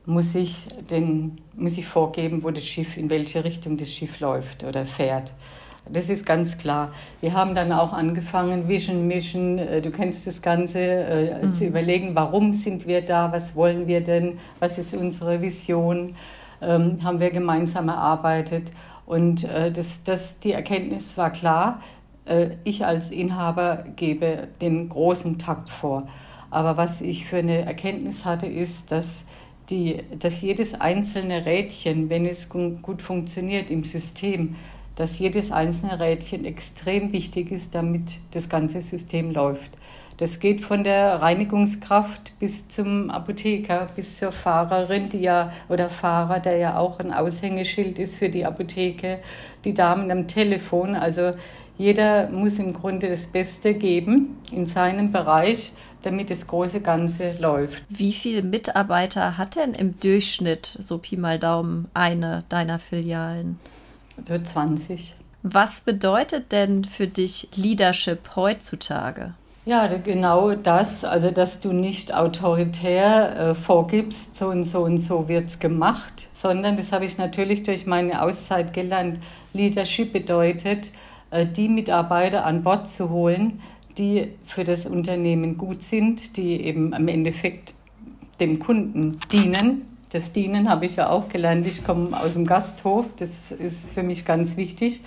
muss 0.06 0.36
ich, 0.36 0.68
den, 0.90 1.40
muss 1.56 1.78
ich 1.78 1.86
vorgeben, 1.86 2.44
wo 2.44 2.52
das 2.52 2.66
Schiff, 2.66 2.98
in 2.98 3.10
welche 3.10 3.44
Richtung 3.44 3.78
das 3.78 3.92
Schiff 3.92 4.20
läuft 4.20 4.64
oder 4.64 4.86
fährt. 4.86 5.34
Das 5.90 6.10
ist 6.10 6.26
ganz 6.26 6.58
klar. 6.58 6.92
Wir 7.22 7.34
haben 7.34 7.56
dann 7.56 7.72
auch 7.72 7.92
angefangen, 7.92 8.68
Vision, 8.68 9.08
Mission, 9.08 9.58
äh, 9.58 9.82
du 9.82 9.92
kennst 9.92 10.28
das 10.28 10.42
Ganze, 10.42 10.80
äh, 10.80 11.46
mhm. 11.46 11.54
zu 11.54 11.66
überlegen, 11.66 12.16
warum 12.16 12.54
sind 12.54 12.88
wir 12.88 13.02
da, 13.02 13.32
was 13.32 13.56
wollen 13.56 13.88
wir 13.88 14.02
denn, 14.02 14.40
was 14.60 14.78
ist 14.78 14.94
unsere 14.94 15.42
Vision, 15.42 16.16
ähm, 16.62 17.04
haben 17.04 17.20
wir 17.20 17.32
gemeinsam 17.32 17.90
erarbeitet. 17.90 18.72
Und 19.06 19.44
äh, 19.44 19.72
das, 19.72 20.04
das, 20.04 20.40
die 20.40 20.54
Erkenntnis 20.54 21.18
war 21.18 21.32
klar, 21.32 21.82
äh, 22.26 22.52
ich 22.64 22.86
als 22.86 23.12
Inhaber 23.12 23.84
gebe 23.96 24.48
den 24.62 24.88
großen 24.88 25.40
Takt 25.40 25.70
vor. 25.70 26.08
Aber 26.52 26.78
was 26.78 27.02
ich 27.02 27.26
für 27.26 27.38
eine 27.38 27.66
Erkenntnis 27.66 28.24
hatte, 28.24 28.46
ist, 28.46 28.92
dass 28.92 29.26
die, 29.72 29.98
dass 30.20 30.42
jedes 30.42 30.80
einzelne 30.80 31.46
Rädchen, 31.46 32.10
wenn 32.10 32.26
es 32.26 32.50
gut 32.50 33.02
funktioniert 33.02 33.72
im 33.72 33.84
System, 33.84 34.56
dass 34.96 35.18
jedes 35.18 35.52
einzelne 35.52 36.00
Rädchen 36.00 36.46
extrem 36.46 37.14
wichtig 37.14 37.52
ist, 37.52 37.74
damit 37.74 38.20
das 38.32 38.50
ganze 38.50 38.82
System 38.82 39.32
läuft. 39.32 39.72
Das 40.18 40.38
geht 40.38 40.62
von 40.62 40.84
der 40.84 41.20
Reinigungskraft 41.22 42.34
bis 42.40 42.68
zum 42.68 43.10
Apotheker, 43.10 43.88
bis 43.96 44.18
zur 44.18 44.32
Fahrerin, 44.32 45.10
die 45.10 45.22
ja, 45.22 45.52
oder 45.68 45.90
Fahrer, 45.90 46.40
der 46.40 46.58
ja 46.58 46.78
auch 46.78 47.00
ein 47.00 47.12
Aushängeschild 47.12 47.98
ist 47.98 48.18
für 48.18 48.30
die 48.30 48.46
Apotheke, 48.46 49.18
die 49.66 49.74
Damen 49.74 50.12
am 50.12 50.28
Telefon. 50.28 50.94
Also 50.94 51.32
jeder 51.78 52.30
muss 52.30 52.60
im 52.60 52.74
Grunde 52.74 53.10
das 53.10 53.26
Beste 53.26 53.74
geben 53.74 54.38
in 54.52 54.68
seinem 54.68 55.12
Bereich, 55.12 55.74
damit 56.02 56.30
das 56.30 56.48
große 56.48 56.82
Ganze 56.82 57.34
läuft. 57.40 57.84
Wie 57.90 58.12
viele 58.12 58.44
Mitarbeiter 58.44 59.38
hat 59.38 59.56
denn 59.56 59.74
im 59.74 60.00
Durchschnitt, 60.00 60.78
so 60.80 60.98
Pi 60.98 61.18
mal 61.18 61.40
Daumen, 61.40 61.90
eine 61.94 62.44
deiner 62.50 62.80
Filialen? 62.80 63.60
So 64.28 64.38
20. 64.38 65.16
Was 65.44 65.82
bedeutet 65.82 66.52
denn 66.52 66.84
für 66.84 67.08
dich 67.08 67.50
Leadership 67.56 68.36
heutzutage? 68.36 69.34
Ja, 69.64 69.88
genau 69.98 70.56
das, 70.56 71.06
also 71.06 71.30
dass 71.30 71.60
du 71.60 71.72
nicht 71.72 72.14
autoritär 72.14 73.38
äh, 73.38 73.56
vorgibst, 73.56 74.36
so 74.36 74.48
und 74.48 74.64
so 74.64 74.82
und 74.82 74.98
so 74.98 75.28
wird 75.28 75.50
es 75.50 75.60
gemacht, 75.60 76.30
sondern 76.34 76.78
das 76.78 76.92
habe 76.92 77.06
ich 77.06 77.20
natürlich 77.20 77.62
durch 77.62 77.86
meine 77.86 78.24
Auszeit 78.24 78.74
gelernt. 78.74 79.20
Leadership 79.54 80.14
bedeutet, 80.14 80.90
äh, 81.30 81.46
die 81.46 81.70
Mitarbeiter 81.70 82.44
an 82.44 82.64
Bord 82.64 82.88
zu 82.88 83.12
holen, 83.12 83.62
die 83.98 84.30
für 84.46 84.64
das 84.64 84.86
Unternehmen 84.86 85.58
gut 85.58 85.82
sind, 85.82 86.38
die 86.38 86.62
eben 86.62 86.94
im 86.94 87.08
Endeffekt 87.08 87.74
dem 88.40 88.60
Kunden 88.60 89.20
dienen. 89.32 89.86
Das 90.12 90.34
Dienen 90.34 90.70
habe 90.70 90.86
ich 90.86 90.98
ja 90.98 91.10
auch 91.10 91.30
gelernt. 91.30 91.66
Ich 91.68 91.86
komme 91.86 92.20
aus 92.20 92.34
dem 92.34 92.46
Gasthof. 92.46 93.06
Das 93.18 93.52
ist 93.52 93.92
für 93.92 94.04
mich 94.04 94.26
ganz 94.26 94.58
wichtig. 94.58 95.02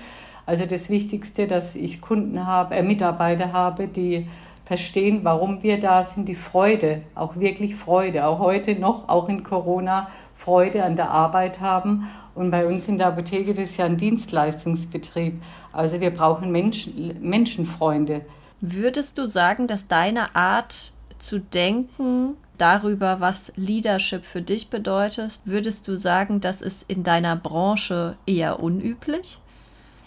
Also 0.46 0.66
das 0.66 0.90
Wichtigste, 0.90 1.46
dass 1.46 1.74
ich 1.74 2.00
Kunden 2.00 2.46
habe, 2.46 2.74
äh, 2.74 2.82
Mitarbeiter 2.82 3.52
habe, 3.52 3.86
die 3.86 4.26
verstehen, 4.64 5.20
warum 5.22 5.62
wir 5.62 5.80
da 5.80 6.02
sind, 6.02 6.28
die 6.28 6.34
Freude, 6.34 7.02
auch 7.14 7.36
wirklich 7.36 7.76
Freude, 7.76 8.26
auch 8.26 8.38
heute 8.38 8.74
noch, 8.78 9.08
auch 9.08 9.28
in 9.28 9.42
Corona, 9.42 10.08
Freude 10.32 10.84
an 10.84 10.96
der 10.96 11.10
Arbeit 11.10 11.60
haben. 11.60 12.08
Und 12.34 12.50
bei 12.50 12.66
uns 12.66 12.88
in 12.88 12.98
der 12.98 13.08
Apotheke, 13.08 13.54
das 13.54 13.70
ist 13.70 13.76
ja 13.76 13.84
ein 13.84 13.96
Dienstleistungsbetrieb. 13.96 15.40
Also 15.72 16.00
wir 16.00 16.10
brauchen 16.10 16.50
Menschen, 16.50 17.18
Menschenfreunde. 17.20 18.22
Würdest 18.60 19.18
du 19.18 19.26
sagen, 19.26 19.66
dass 19.66 19.88
deine 19.88 20.34
Art 20.34 20.92
zu 21.18 21.38
denken 21.40 22.36
darüber, 22.58 23.20
was 23.20 23.52
Leadership 23.56 24.24
für 24.24 24.42
dich 24.42 24.70
bedeutet, 24.70 25.40
würdest 25.44 25.88
du 25.88 25.96
sagen, 25.96 26.40
das 26.40 26.62
ist 26.62 26.84
in 26.88 27.02
deiner 27.02 27.36
Branche 27.36 28.16
eher 28.26 28.60
unüblich? 28.60 29.38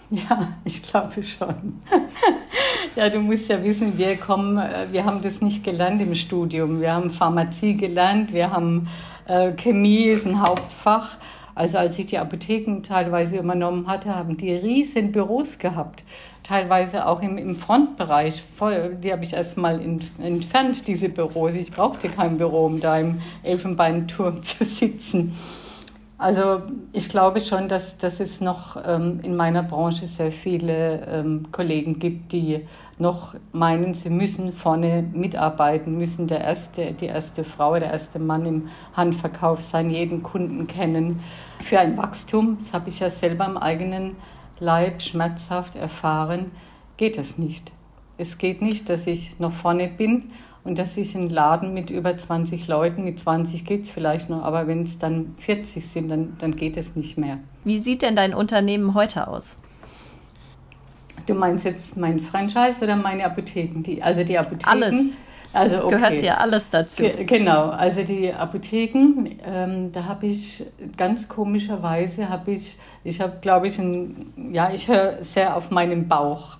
Ja, 0.10 0.54
ich 0.64 0.84
glaube 0.84 1.22
schon. 1.22 1.82
ja, 2.96 3.10
du 3.10 3.20
musst 3.20 3.50
ja 3.50 3.62
wissen, 3.62 3.98
wir 3.98 4.16
kommen, 4.16 4.58
äh, 4.58 4.88
wir 4.92 5.04
haben 5.04 5.22
das 5.22 5.42
nicht 5.42 5.66
gelernt 5.66 6.02
im 6.02 6.16
Studium. 6.16 6.80
Wir 6.80 6.94
haben 6.94 7.12
Pharmazie 7.12 7.76
gelernt, 7.76 8.32
wir 8.32 8.52
haben 8.52 8.88
äh, 9.26 9.52
Chemie 9.52 10.06
ist 10.06 10.26
ein 10.26 10.42
Hauptfach. 10.42 11.18
Also 11.56 11.80
als 11.80 12.00
ich 12.00 12.06
die 12.06 12.20
Apotheken 12.20 12.84
teilweise 12.84 13.38
übernommen 13.38 13.88
hatte, 13.88 14.16
haben 14.16 14.38
die 14.38 14.54
riesen 14.54 15.12
Büros 15.12 15.58
gehabt 15.58 16.06
teilweise 16.48 17.06
auch 17.06 17.22
im, 17.22 17.38
im 17.38 17.56
Frontbereich. 17.56 18.42
Die 19.04 19.12
habe 19.12 19.24
ich 19.24 19.34
erstmal 19.34 19.82
entfernt, 19.82 20.88
diese 20.88 21.10
Büros. 21.10 21.56
Ich 21.56 21.72
brauchte 21.72 22.10
kein 22.10 22.38
Büro, 22.38 22.66
um 22.66 22.80
da 22.80 22.98
im 22.98 23.22
Elfenbeinturm 23.44 24.44
zu 24.44 24.64
sitzen. 24.64 25.38
Also 26.20 26.64
ich 26.94 27.10
glaube 27.10 27.42
schon, 27.42 27.68
dass, 27.68 28.00
dass 28.00 28.20
es 28.20 28.42
noch 28.42 28.76
ähm, 28.84 29.20
in 29.22 29.36
meiner 29.36 29.62
Branche 29.62 30.08
sehr 30.08 30.32
viele 30.32 31.06
ähm, 31.06 31.52
Kollegen 31.52 32.00
gibt, 32.00 32.32
die 32.32 32.62
noch 32.98 33.36
meinen, 33.52 33.94
sie 33.94 34.10
müssen 34.10 34.52
vorne 34.52 35.04
mitarbeiten, 35.14 35.96
müssen 36.00 36.26
der 36.26 36.42
erste, 36.42 36.94
die 36.94 37.06
erste 37.06 37.44
Frau, 37.44 37.78
der 37.78 37.92
erste 37.92 38.18
Mann 38.18 38.48
im 38.48 38.70
Handverkauf 38.94 39.62
sein, 39.62 39.92
jeden 39.92 40.24
Kunden 40.24 40.66
kennen. 40.66 41.20
Für 41.60 41.80
ein 41.80 41.96
Wachstum, 41.98 42.58
das 42.60 42.74
habe 42.74 42.90
ich 42.90 43.00
ja 43.00 43.12
selber 43.12 43.46
im 43.46 43.58
eigenen 43.58 44.16
Leib 44.60 45.02
schmerzhaft 45.02 45.76
erfahren, 45.76 46.52
geht 46.98 47.18
es 47.18 47.38
nicht. 47.38 47.72
Es 48.18 48.38
geht 48.38 48.62
nicht, 48.62 48.90
dass 48.90 49.06
ich 49.08 49.40
noch 49.40 49.54
vorne 49.54 49.88
bin 49.88 50.24
und 50.64 50.78
dass 50.78 50.98
ich 50.98 51.16
einen 51.16 51.30
Laden 51.30 51.74
mit 51.74 51.90
über 51.90 52.18
20 52.18 52.68
Leuten, 52.68 53.04
mit 53.04 53.20
20 53.20 53.64
geht 53.64 53.84
es 53.84 53.92
vielleicht 53.92 54.30
noch, 54.30 54.44
aber 54.44 54.68
wenn 54.68 54.84
es 54.84 54.98
dann 54.98 55.36
40 55.38 55.88
sind, 55.88 56.10
dann, 56.10 56.36
dann 56.40 56.56
geht 56.56 56.76
es 56.78 56.96
nicht 56.96 57.18
mehr. 57.18 57.40
Wie 57.64 57.78
sieht 57.78 58.02
denn 58.02 58.16
dein 58.16 58.34
Unternehmen 58.34 58.94
heute 58.94 59.28
aus? 59.28 59.58
Du 61.26 61.34
meinst 61.34 61.66
jetzt 61.66 61.98
mein 61.98 62.20
Franchise 62.20 62.82
oder 62.82 62.96
meine 62.96 63.26
Apotheken? 63.26 63.84
Die, 63.84 64.02
also 64.02 64.24
die 64.24 64.38
Apotheken. 64.38 64.70
Alles. 64.70 65.18
Also 65.54 65.84
okay. 65.84 65.96
gehört 65.96 66.22
ja 66.22 66.38
alles 66.38 66.70
dazu. 66.70 67.04
Ge 67.04 67.24
genau, 67.26 67.70
also 67.70 68.04
die 68.04 68.34
Apotheken, 68.34 69.26
ähm, 69.46 69.92
da 69.92 70.06
habe 70.06 70.28
ich 70.28 70.66
ganz 70.98 71.28
komischerweise, 71.28 72.30
habe 72.30 72.52
ich, 72.52 72.78
ich 73.04 73.22
habe 73.22 73.38
glaube 73.42 73.68
ich, 73.68 73.80
ein, 73.80 74.34
ja, 74.52 74.72
ich 74.72 74.88
höre 74.88 75.24
sehr 75.24 75.56
auf 75.56 75.72
meinen 75.72 76.08
Bauch. 76.08 76.58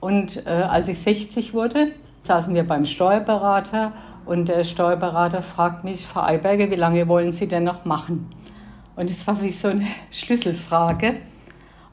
Und 0.00 0.46
äh, 0.46 0.50
als 0.50 0.88
ich 0.88 1.00
60 1.00 1.54
wurde, 1.54 1.92
saßen 2.22 2.54
wir 2.54 2.66
beim 2.66 2.84
Steuerberater 2.84 3.92
und 4.24 4.48
der 4.48 4.64
Steuerberater 4.64 5.42
fragt 5.42 5.84
mich, 5.84 6.06
Frau 6.06 6.20
Eiberger, 6.20 6.70
wie 6.70 6.76
lange 6.76 7.08
wollen 7.08 7.32
Sie 7.32 7.48
denn 7.48 7.64
noch 7.64 7.84
machen? 7.84 8.30
Und 8.94 9.10
es 9.10 9.26
war 9.26 9.40
wie 9.42 9.50
so 9.50 9.68
eine 9.68 9.86
Schlüsselfrage. 10.10 11.16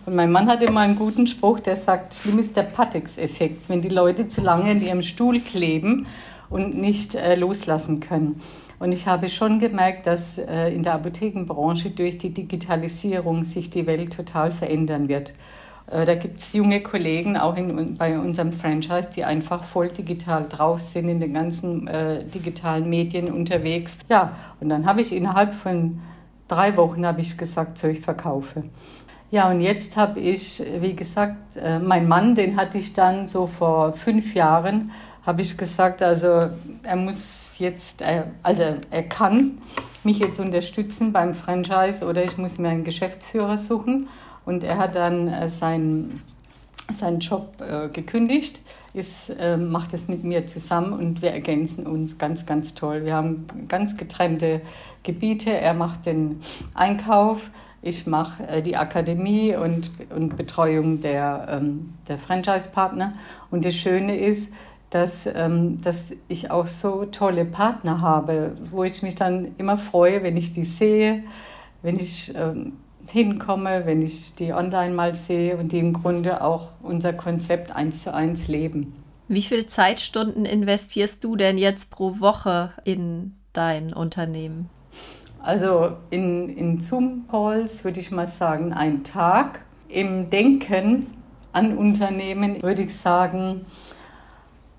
Und 0.06 0.16
mein 0.16 0.32
Mann 0.32 0.48
hatte 0.48 0.66
immer 0.66 0.82
einen 0.82 0.98
guten 0.98 1.26
Spruch, 1.26 1.60
der 1.60 1.78
sagt, 1.78 2.14
schlimm 2.14 2.38
ist 2.38 2.56
der 2.56 2.64
Patex-Effekt, 2.64 3.70
wenn 3.70 3.82
die 3.82 3.90
Leute 3.90 4.28
zu 4.28 4.42
lange 4.42 4.72
in 4.72 4.82
ihrem 4.82 5.02
Stuhl 5.02 5.40
kleben 5.40 6.06
und 6.56 6.78
nicht 6.78 7.16
äh, 7.16 7.36
loslassen 7.36 8.00
können. 8.00 8.42
Und 8.80 8.94
ich 8.94 9.08
habe 9.08 9.28
schon 9.28 9.60
gemerkt, 9.60 10.08
dass 10.08 10.38
äh, 10.38 10.74
in 10.74 10.84
der 10.84 10.94
Apothekenbranche 10.94 11.90
durch 11.90 12.18
die 12.18 12.34
Digitalisierung 12.34 13.44
sich 13.44 13.70
die 13.70 13.86
Welt 13.88 14.14
total 14.14 14.54
verändern 14.54 15.10
wird. 15.10 15.34
Äh, 15.92 16.06
da 16.06 16.16
gibt 16.16 16.40
es 16.40 16.54
junge 16.54 16.80
Kollegen 16.80 17.36
auch 17.36 17.58
in, 17.58 17.98
bei 17.98 18.18
unserem 18.18 18.54
Franchise, 18.54 19.10
die 19.14 19.26
einfach 19.26 19.66
voll 19.66 19.90
digital 19.90 20.48
drauf 20.48 20.80
sind, 20.80 21.10
in 21.10 21.20
den 21.20 21.34
ganzen 21.34 21.88
äh, 21.88 22.24
digitalen 22.24 22.90
Medien 22.90 23.34
unterwegs. 23.34 24.00
Ja, 24.10 24.32
und 24.62 24.70
dann 24.70 24.86
habe 24.86 25.02
ich 25.02 25.14
innerhalb 25.14 25.56
von 25.56 26.00
drei 26.48 26.78
Wochen 26.78 27.06
habe 27.06 27.20
ich 27.20 27.38
gesagt, 27.38 27.78
so 27.78 27.88
ich 27.90 28.00
verkaufe. 28.00 28.64
Ja, 29.30 29.50
und 29.50 29.60
jetzt 29.60 29.98
habe 29.98 30.22
ich, 30.22 30.64
wie 30.80 30.96
gesagt, 30.96 31.58
äh, 31.58 31.80
mein 31.80 32.08
Mann, 32.08 32.36
den 32.36 32.56
hatte 32.56 32.78
ich 32.78 32.94
dann 32.94 33.28
so 33.28 33.46
vor 33.46 33.92
fünf 33.92 34.34
Jahren, 34.34 34.92
habe 35.26 35.42
ich 35.42 35.58
gesagt, 35.58 36.02
also 36.02 36.50
er 36.84 36.96
muss 36.96 37.58
jetzt, 37.58 38.04
also 38.44 38.64
er 38.90 39.04
kann 39.04 39.58
mich 40.04 40.20
jetzt 40.20 40.40
unterstützen 40.40 41.12
beim 41.12 41.34
Franchise 41.34 42.06
oder 42.06 42.24
ich 42.24 42.38
muss 42.38 42.58
mir 42.58 42.70
einen 42.70 42.84
Geschäftsführer 42.84 43.58
suchen. 43.58 44.08
Und 44.46 44.64
er 44.64 44.78
hat 44.78 44.96
dann 44.96 45.28
äh, 45.28 45.50
seinen, 45.50 46.22
seinen 46.92 47.20
Job 47.20 47.56
äh, 47.62 47.90
gekündigt, 47.90 48.62
ist, 48.94 49.30
macht 49.58 49.94
es 49.94 50.08
mit 50.08 50.24
mir 50.24 50.48
zusammen 50.48 50.94
und 50.94 51.22
wir 51.22 51.32
ergänzen 51.32 51.86
uns 51.86 52.18
ganz, 52.18 52.46
ganz 52.46 52.76
toll. 52.76 53.04
Wir 53.04 53.16
haben 53.16 53.46
ganz 53.68 53.98
getrennte 53.98 54.62
Gebiete. 55.04 55.52
Er 55.52 55.74
macht 55.74 56.06
den 56.06 56.40
Einkauf 56.74 57.52
ich 57.86 58.08
mache 58.08 58.48
äh, 58.48 58.64
die 58.64 58.76
Akademie 58.76 59.56
und, 59.56 59.92
und 60.10 60.36
Betreuung 60.36 61.02
der, 61.02 61.46
ähm, 61.52 61.94
der 62.08 62.18
Franchise-Partner. 62.18 63.14
Und 63.52 63.64
das 63.64 63.76
Schöne 63.76 64.18
ist, 64.18 64.52
dass, 64.96 65.28
ähm, 65.28 65.82
dass 65.82 66.14
ich 66.30 66.52
auch 66.52 66.68
so 66.68 67.04
tolle 67.04 67.44
Partner 67.44 68.00
habe, 68.00 68.56
wo 68.72 68.86
ich 68.86 69.04
mich 69.04 69.16
dann 69.16 69.54
immer 69.58 69.78
freue, 69.78 70.24
wenn 70.24 70.38
ich 70.38 70.54
die 70.54 70.64
sehe, 70.64 71.24
wenn 71.82 72.00
ich 72.00 72.34
ähm, 72.34 72.78
hinkomme, 73.12 73.86
wenn 73.86 74.02
ich 74.02 74.36
die 74.36 74.54
online 74.54 74.94
mal 74.94 75.14
sehe 75.14 75.58
und 75.58 75.74
die 75.74 75.80
im 75.80 75.92
Grunde 75.92 76.42
auch 76.42 76.70
unser 76.82 77.12
Konzept 77.12 77.76
eins 77.76 78.04
zu 78.04 78.14
eins 78.14 78.48
leben. 78.48 78.96
Wie 79.28 79.42
viele 79.42 79.66
Zeitstunden 79.66 80.46
investierst 80.46 81.22
du 81.26 81.36
denn 81.36 81.58
jetzt 81.58 81.92
pro 81.92 82.22
Woche 82.22 82.72
in 82.86 83.34
dein 83.52 83.92
Unternehmen? 83.92 84.70
Also 85.44 85.98
in, 86.10 86.48
in 86.56 86.80
Zoom-Calls 86.80 87.84
würde 87.84 88.00
ich 88.00 88.12
mal 88.12 88.30
sagen, 88.30 88.72
ein 88.72 89.04
Tag. 89.04 89.60
Im 89.90 90.30
Denken 90.30 91.08
an 91.52 91.78
Unternehmen 91.78 92.64
würde 92.64 92.84
ich 92.84 92.96
sagen, 92.96 93.66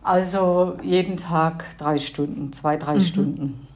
also 0.06 0.78
jeden 0.82 1.16
Tag 1.16 1.64
drei 1.78 1.98
Stunden, 1.98 2.52
zwei, 2.52 2.76
drei 2.76 2.94
mhm. 2.94 3.00
Stunden. 3.00 3.68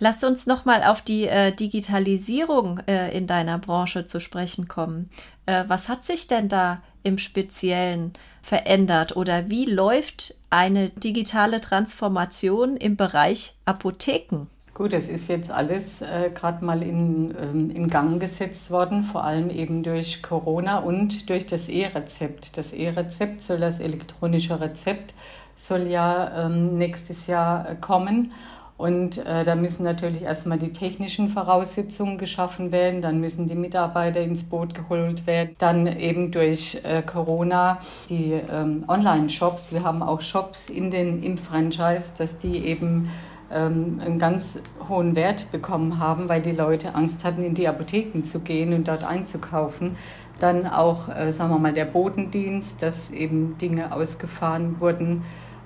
Lass 0.00 0.24
uns 0.24 0.46
nochmal 0.46 0.82
auf 0.82 1.02
die 1.02 1.26
äh, 1.26 1.52
Digitalisierung 1.52 2.80
äh, 2.86 3.16
in 3.16 3.26
deiner 3.26 3.58
Branche 3.58 4.06
zu 4.06 4.20
sprechen 4.20 4.66
kommen. 4.66 5.08
Äh, 5.46 5.64
was 5.68 5.88
hat 5.88 6.04
sich 6.04 6.26
denn 6.26 6.48
da 6.48 6.82
im 7.04 7.18
Speziellen 7.18 8.12
verändert 8.42 9.16
oder 9.16 9.50
wie 9.50 9.66
läuft 9.66 10.36
eine 10.50 10.90
digitale 10.90 11.60
Transformation 11.60 12.76
im 12.76 12.96
Bereich 12.96 13.54
Apotheken? 13.64 14.48
Gut, 14.74 14.92
das 14.92 15.08
ist 15.08 15.28
jetzt 15.28 15.52
alles 15.52 16.02
äh, 16.02 16.30
gerade 16.34 16.64
mal 16.64 16.82
in, 16.82 17.32
ähm, 17.40 17.70
in 17.70 17.86
Gang 17.86 18.20
gesetzt 18.20 18.72
worden, 18.72 19.04
vor 19.04 19.22
allem 19.22 19.48
eben 19.48 19.84
durch 19.84 20.20
Corona 20.20 20.78
und 20.78 21.30
durch 21.30 21.46
das 21.46 21.68
E-Rezept. 21.68 22.56
Das 22.56 22.72
E-Rezept 22.72 23.40
soll 23.40 23.60
das 23.60 23.78
elektronische 23.78 24.60
Rezept 24.60 25.14
soll 25.56 25.86
ja 25.86 26.46
ähm, 26.46 26.78
nächstes 26.78 27.26
Jahr 27.26 27.68
äh, 27.70 27.74
kommen. 27.76 28.32
Und 28.76 29.18
äh, 29.18 29.44
da 29.44 29.54
müssen 29.54 29.84
natürlich 29.84 30.22
erstmal 30.22 30.58
die 30.58 30.72
technischen 30.72 31.28
Voraussetzungen 31.28 32.18
geschaffen 32.18 32.72
werden, 32.72 33.02
dann 33.02 33.20
müssen 33.20 33.46
die 33.46 33.54
Mitarbeiter 33.54 34.20
ins 34.20 34.44
Boot 34.44 34.74
geholt 34.74 35.28
werden, 35.28 35.54
dann 35.58 35.86
eben 35.86 36.32
durch 36.32 36.80
äh, 36.82 37.00
Corona 37.02 37.78
die 38.08 38.32
ähm, 38.32 38.84
Online-Shops. 38.88 39.72
Wir 39.72 39.84
haben 39.84 40.02
auch 40.02 40.20
Shops 40.20 40.68
in 40.68 40.90
den, 40.90 41.22
im 41.22 41.38
Franchise, 41.38 42.14
dass 42.18 42.38
die 42.38 42.66
eben 42.66 43.10
ähm, 43.52 44.00
einen 44.04 44.18
ganz 44.18 44.58
hohen 44.88 45.14
Wert 45.14 45.52
bekommen 45.52 46.00
haben, 46.00 46.28
weil 46.28 46.42
die 46.42 46.52
Leute 46.52 46.96
Angst 46.96 47.22
hatten, 47.24 47.44
in 47.44 47.54
die 47.54 47.68
Apotheken 47.68 48.22
zu 48.24 48.40
gehen 48.40 48.72
und 48.72 48.88
dort 48.88 49.04
einzukaufen. 49.04 49.96
Dann 50.40 50.66
auch, 50.66 51.08
äh, 51.08 51.32
sagen 51.32 51.50
wir 51.50 51.58
mal, 51.58 51.72
der 51.72 51.84
Botendienst, 51.84 52.82
dass 52.82 53.10
eben 53.10 53.56
Dinge 53.58 53.92
ausgefahren 53.92 54.80
wurden 54.80 55.22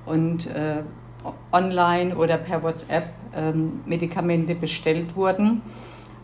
und 0.06 0.46
äh, 0.46 0.82
online 1.52 2.16
oder 2.16 2.38
per 2.38 2.62
WhatsApp 2.62 3.08
ähm, 3.34 3.80
Medikamente 3.86 4.54
bestellt 4.54 5.16
wurden. 5.16 5.62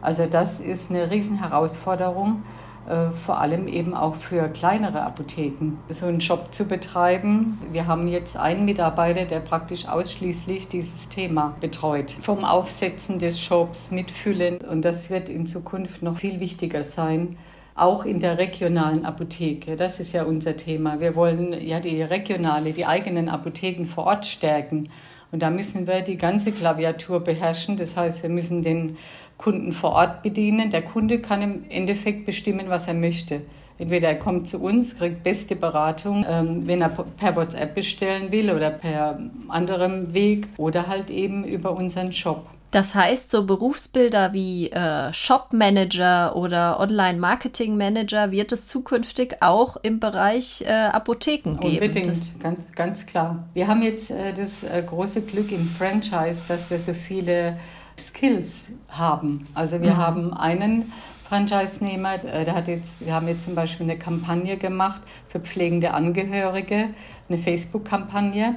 Also 0.00 0.26
das 0.26 0.60
ist 0.60 0.90
eine 0.90 1.10
Riesenherausforderung. 1.10 2.42
Äh, 2.86 3.10
vor 3.12 3.38
allem 3.40 3.66
eben 3.66 3.94
auch 3.94 4.14
für 4.16 4.48
kleinere 4.48 5.02
Apotheken, 5.02 5.78
so 5.88 6.04
einen 6.04 6.20
Shop 6.20 6.52
zu 6.52 6.66
betreiben. 6.66 7.58
Wir 7.72 7.86
haben 7.86 8.08
jetzt 8.08 8.36
einen 8.36 8.66
Mitarbeiter, 8.66 9.24
der 9.24 9.40
praktisch 9.40 9.88
ausschließlich 9.88 10.68
dieses 10.68 11.08
Thema 11.08 11.54
betreut. 11.60 12.14
Vom 12.20 12.44
Aufsetzen 12.44 13.18
des 13.18 13.40
Shops, 13.40 13.90
Mitfüllen 13.90 14.58
und 14.58 14.82
das 14.82 15.08
wird 15.08 15.30
in 15.30 15.46
Zukunft 15.46 16.02
noch 16.02 16.18
viel 16.18 16.40
wichtiger 16.40 16.84
sein. 16.84 17.38
Auch 17.76 18.04
in 18.04 18.20
der 18.20 18.38
regionalen 18.38 19.04
Apotheke, 19.04 19.74
das 19.74 19.98
ist 19.98 20.12
ja 20.12 20.22
unser 20.22 20.56
Thema. 20.56 21.00
Wir 21.00 21.16
wollen 21.16 21.52
ja 21.66 21.80
die 21.80 22.02
regionale, 22.02 22.72
die 22.72 22.86
eigenen 22.86 23.28
Apotheken 23.28 23.84
vor 23.84 24.04
Ort 24.04 24.26
stärken. 24.26 24.90
Und 25.32 25.42
da 25.42 25.50
müssen 25.50 25.88
wir 25.88 26.02
die 26.02 26.16
ganze 26.16 26.52
Klaviatur 26.52 27.18
beherrschen. 27.24 27.76
Das 27.76 27.96
heißt, 27.96 28.22
wir 28.22 28.30
müssen 28.30 28.62
den 28.62 28.96
Kunden 29.38 29.72
vor 29.72 29.90
Ort 29.90 30.22
bedienen. 30.22 30.70
Der 30.70 30.82
Kunde 30.82 31.18
kann 31.18 31.42
im 31.42 31.64
Endeffekt 31.68 32.26
bestimmen, 32.26 32.68
was 32.68 32.86
er 32.86 32.94
möchte. 32.94 33.40
Entweder 33.76 34.06
er 34.06 34.18
kommt 34.20 34.46
zu 34.46 34.60
uns, 34.60 34.96
kriegt 34.96 35.24
beste 35.24 35.56
Beratung, 35.56 36.24
ähm, 36.28 36.68
wenn 36.68 36.80
er 36.80 36.90
per 36.90 37.34
WhatsApp 37.34 37.74
bestellen 37.74 38.30
will 38.30 38.50
oder 38.50 38.70
per 38.70 39.18
anderem 39.48 40.14
Weg 40.14 40.46
oder 40.58 40.86
halt 40.86 41.10
eben 41.10 41.42
über 41.42 41.72
unseren 41.72 42.12
Shop. 42.12 42.46
Das 42.74 42.92
heißt, 42.96 43.30
so 43.30 43.46
Berufsbilder 43.46 44.32
wie 44.32 44.68
äh, 44.68 45.12
Shop-Manager 45.12 46.34
oder 46.34 46.80
Online-Marketing-Manager 46.80 48.32
wird 48.32 48.50
es 48.50 48.66
zukünftig 48.66 49.36
auch 49.42 49.76
im 49.82 50.00
Bereich 50.00 50.64
äh, 50.66 50.72
Apotheken 50.72 51.54
geben. 51.60 51.74
Unbedingt, 51.74 52.40
ganz, 52.40 52.58
ganz 52.74 53.06
klar. 53.06 53.44
Wir 53.54 53.68
haben 53.68 53.80
jetzt 53.82 54.10
äh, 54.10 54.32
das 54.32 54.64
äh, 54.64 54.82
große 54.84 55.22
Glück 55.22 55.52
im 55.52 55.68
Franchise, 55.68 56.42
dass 56.48 56.68
wir 56.68 56.80
so 56.80 56.94
viele 56.94 57.58
Skills 57.96 58.72
haben. 58.88 59.46
Also 59.54 59.80
wir 59.80 59.92
mhm. 59.92 59.96
haben 59.96 60.34
einen 60.34 60.92
Franchise-Nehmer, 61.28 62.24
äh, 62.24 62.44
der 62.44 62.56
hat 62.56 62.66
jetzt, 62.66 63.06
wir 63.06 63.14
haben 63.14 63.28
jetzt 63.28 63.44
zum 63.44 63.54
Beispiel 63.54 63.84
eine 63.84 63.98
Kampagne 63.98 64.56
gemacht 64.56 65.00
für 65.28 65.38
pflegende 65.38 65.94
Angehörige, 65.94 66.88
eine 67.28 67.38
Facebook-Kampagne, 67.38 68.56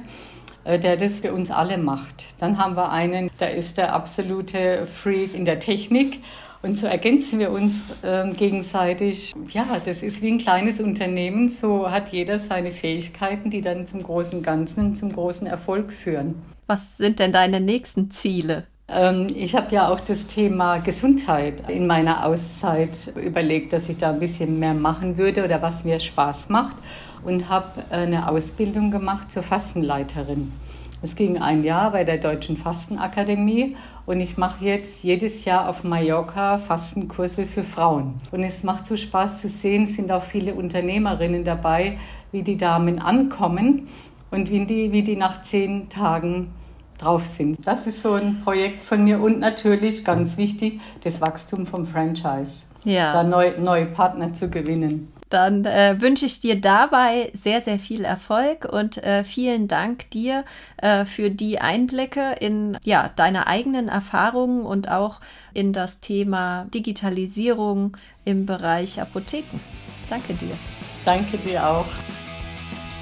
der 0.76 0.96
das 0.96 1.20
für 1.20 1.32
uns 1.32 1.50
alle 1.50 1.78
macht. 1.78 2.34
Dann 2.40 2.58
haben 2.58 2.76
wir 2.76 2.90
einen, 2.90 3.30
der 3.40 3.54
ist 3.54 3.78
der 3.78 3.94
absolute 3.94 4.86
Freak 4.86 5.34
in 5.34 5.44
der 5.44 5.60
Technik. 5.60 6.20
Und 6.60 6.76
so 6.76 6.86
ergänzen 6.86 7.38
wir 7.38 7.52
uns 7.52 7.76
äh, 8.02 8.28
gegenseitig. 8.32 9.32
Ja, 9.48 9.80
das 9.84 10.02
ist 10.02 10.20
wie 10.22 10.32
ein 10.32 10.38
kleines 10.38 10.80
Unternehmen. 10.80 11.48
So 11.48 11.90
hat 11.90 12.08
jeder 12.08 12.38
seine 12.38 12.72
Fähigkeiten, 12.72 13.50
die 13.50 13.60
dann 13.60 13.86
zum 13.86 14.02
großen 14.02 14.42
Ganzen, 14.42 14.94
zum 14.94 15.12
großen 15.12 15.46
Erfolg 15.46 15.92
führen. 15.92 16.34
Was 16.66 16.96
sind 16.96 17.20
denn 17.20 17.32
deine 17.32 17.60
nächsten 17.60 18.10
Ziele? 18.10 18.64
Ähm, 18.88 19.28
ich 19.34 19.54
habe 19.54 19.72
ja 19.74 19.88
auch 19.88 20.00
das 20.00 20.26
Thema 20.26 20.78
Gesundheit 20.78 21.70
in 21.70 21.86
meiner 21.86 22.26
Auszeit 22.26 23.12
überlegt, 23.16 23.72
dass 23.72 23.88
ich 23.88 23.98
da 23.98 24.10
ein 24.10 24.18
bisschen 24.18 24.58
mehr 24.58 24.74
machen 24.74 25.16
würde 25.16 25.44
oder 25.44 25.62
was 25.62 25.84
mir 25.84 26.00
Spaß 26.00 26.48
macht 26.48 26.76
und 27.28 27.48
habe 27.50 27.84
eine 27.90 28.28
Ausbildung 28.28 28.90
gemacht 28.90 29.30
zur 29.30 29.42
Fastenleiterin. 29.42 30.50
Es 31.02 31.14
ging 31.14 31.38
ein 31.38 31.62
Jahr 31.62 31.92
bei 31.92 32.02
der 32.02 32.16
Deutschen 32.16 32.56
Fastenakademie 32.56 33.76
und 34.06 34.20
ich 34.20 34.38
mache 34.38 34.64
jetzt 34.64 35.04
jedes 35.04 35.44
Jahr 35.44 35.68
auf 35.68 35.84
Mallorca 35.84 36.58
Fastenkurse 36.58 37.46
für 37.46 37.62
Frauen. 37.62 38.14
Und 38.32 38.42
es 38.42 38.64
macht 38.64 38.86
so 38.86 38.96
Spaß 38.96 39.42
zu 39.42 39.48
sehen, 39.48 39.86
sind 39.86 40.10
auch 40.10 40.22
viele 40.22 40.54
Unternehmerinnen 40.54 41.44
dabei, 41.44 41.98
wie 42.32 42.42
die 42.42 42.56
Damen 42.56 42.98
ankommen 42.98 43.88
und 44.30 44.50
wie 44.50 44.64
die, 44.64 44.90
wie 44.90 45.02
die 45.02 45.16
nach 45.16 45.42
zehn 45.42 45.88
Tagen 45.88 46.50
drauf 46.96 47.26
sind. 47.26 47.58
Das 47.64 47.86
ist 47.86 48.02
so 48.02 48.14
ein 48.14 48.40
Projekt 48.42 48.82
von 48.82 49.04
mir 49.04 49.20
und 49.20 49.38
natürlich 49.38 50.04
ganz 50.04 50.36
wichtig, 50.36 50.80
das 51.04 51.20
Wachstum 51.20 51.66
vom 51.66 51.86
Franchise. 51.86 52.64
Ja. 52.84 53.12
Da 53.12 53.22
neu, 53.22 53.52
neue 53.58 53.86
Partner 53.86 54.32
zu 54.32 54.48
gewinnen. 54.48 55.12
Dann 55.28 55.64
äh, 55.64 56.00
wünsche 56.00 56.26
ich 56.26 56.40
dir 56.40 56.60
dabei 56.60 57.30
sehr, 57.34 57.60
sehr 57.60 57.78
viel 57.78 58.04
Erfolg 58.04 58.64
und 58.64 59.02
äh, 59.04 59.24
vielen 59.24 59.68
Dank 59.68 60.10
dir 60.10 60.44
äh, 60.78 61.04
für 61.04 61.30
die 61.30 61.60
Einblicke 61.60 62.36
in 62.40 62.78
ja, 62.84 63.10
deine 63.14 63.46
eigenen 63.46 63.88
Erfahrungen 63.88 64.62
und 64.62 64.90
auch 64.90 65.20
in 65.52 65.72
das 65.72 66.00
Thema 66.00 66.66
Digitalisierung 66.72 67.96
im 68.24 68.46
Bereich 68.46 69.00
Apotheken. 69.00 69.60
Danke 70.08 70.34
dir. 70.34 70.54
Danke 71.04 71.38
dir 71.38 71.66
auch. 71.66 71.86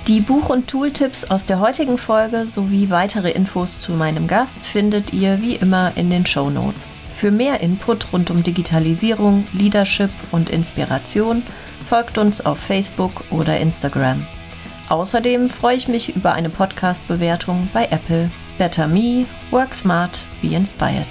Die 0.07 0.21
Buch- 0.21 0.51
und 0.51 0.69
Tooltips 0.69 1.25
aus 1.25 1.47
der 1.47 1.59
heutigen 1.59 1.99
Folge 1.99 2.47
sowie 2.47 2.91
weitere 2.91 3.33
Infos 3.33 3.81
zu 3.81 3.93
meinem 3.93 4.29
Gast 4.29 4.65
findet 4.65 5.13
ihr 5.13 5.43
wie 5.43 5.57
immer 5.57 5.93
in 5.97 6.11
den 6.11 6.25
Show 6.25 6.49
Notes. 6.49 6.95
Für 7.13 7.33
mehr 7.33 7.61
Input 7.61 8.13
rund 8.13 8.31
um 8.31 8.43
Digitalisierung, 8.43 9.49
Leadership 9.53 10.11
und 10.31 10.51
Inspiration 10.51 11.43
folgt 11.87 12.19
uns 12.19 12.45
auf 12.45 12.59
Facebook 12.59 13.25
oder 13.31 13.59
Instagram. 13.59 14.27
Außerdem 14.89 15.49
freue 15.49 15.77
ich 15.77 15.89
mich 15.89 16.15
über 16.15 16.33
eine 16.33 16.51
Podcast-Bewertung 16.51 17.69
bei 17.73 17.87
Apple. 17.91 18.31
Better 18.59 18.87
Me, 18.89 19.27
Work 19.51 19.75
Smart, 19.75 20.23
Be 20.43 20.49
Inspired. 20.55 21.07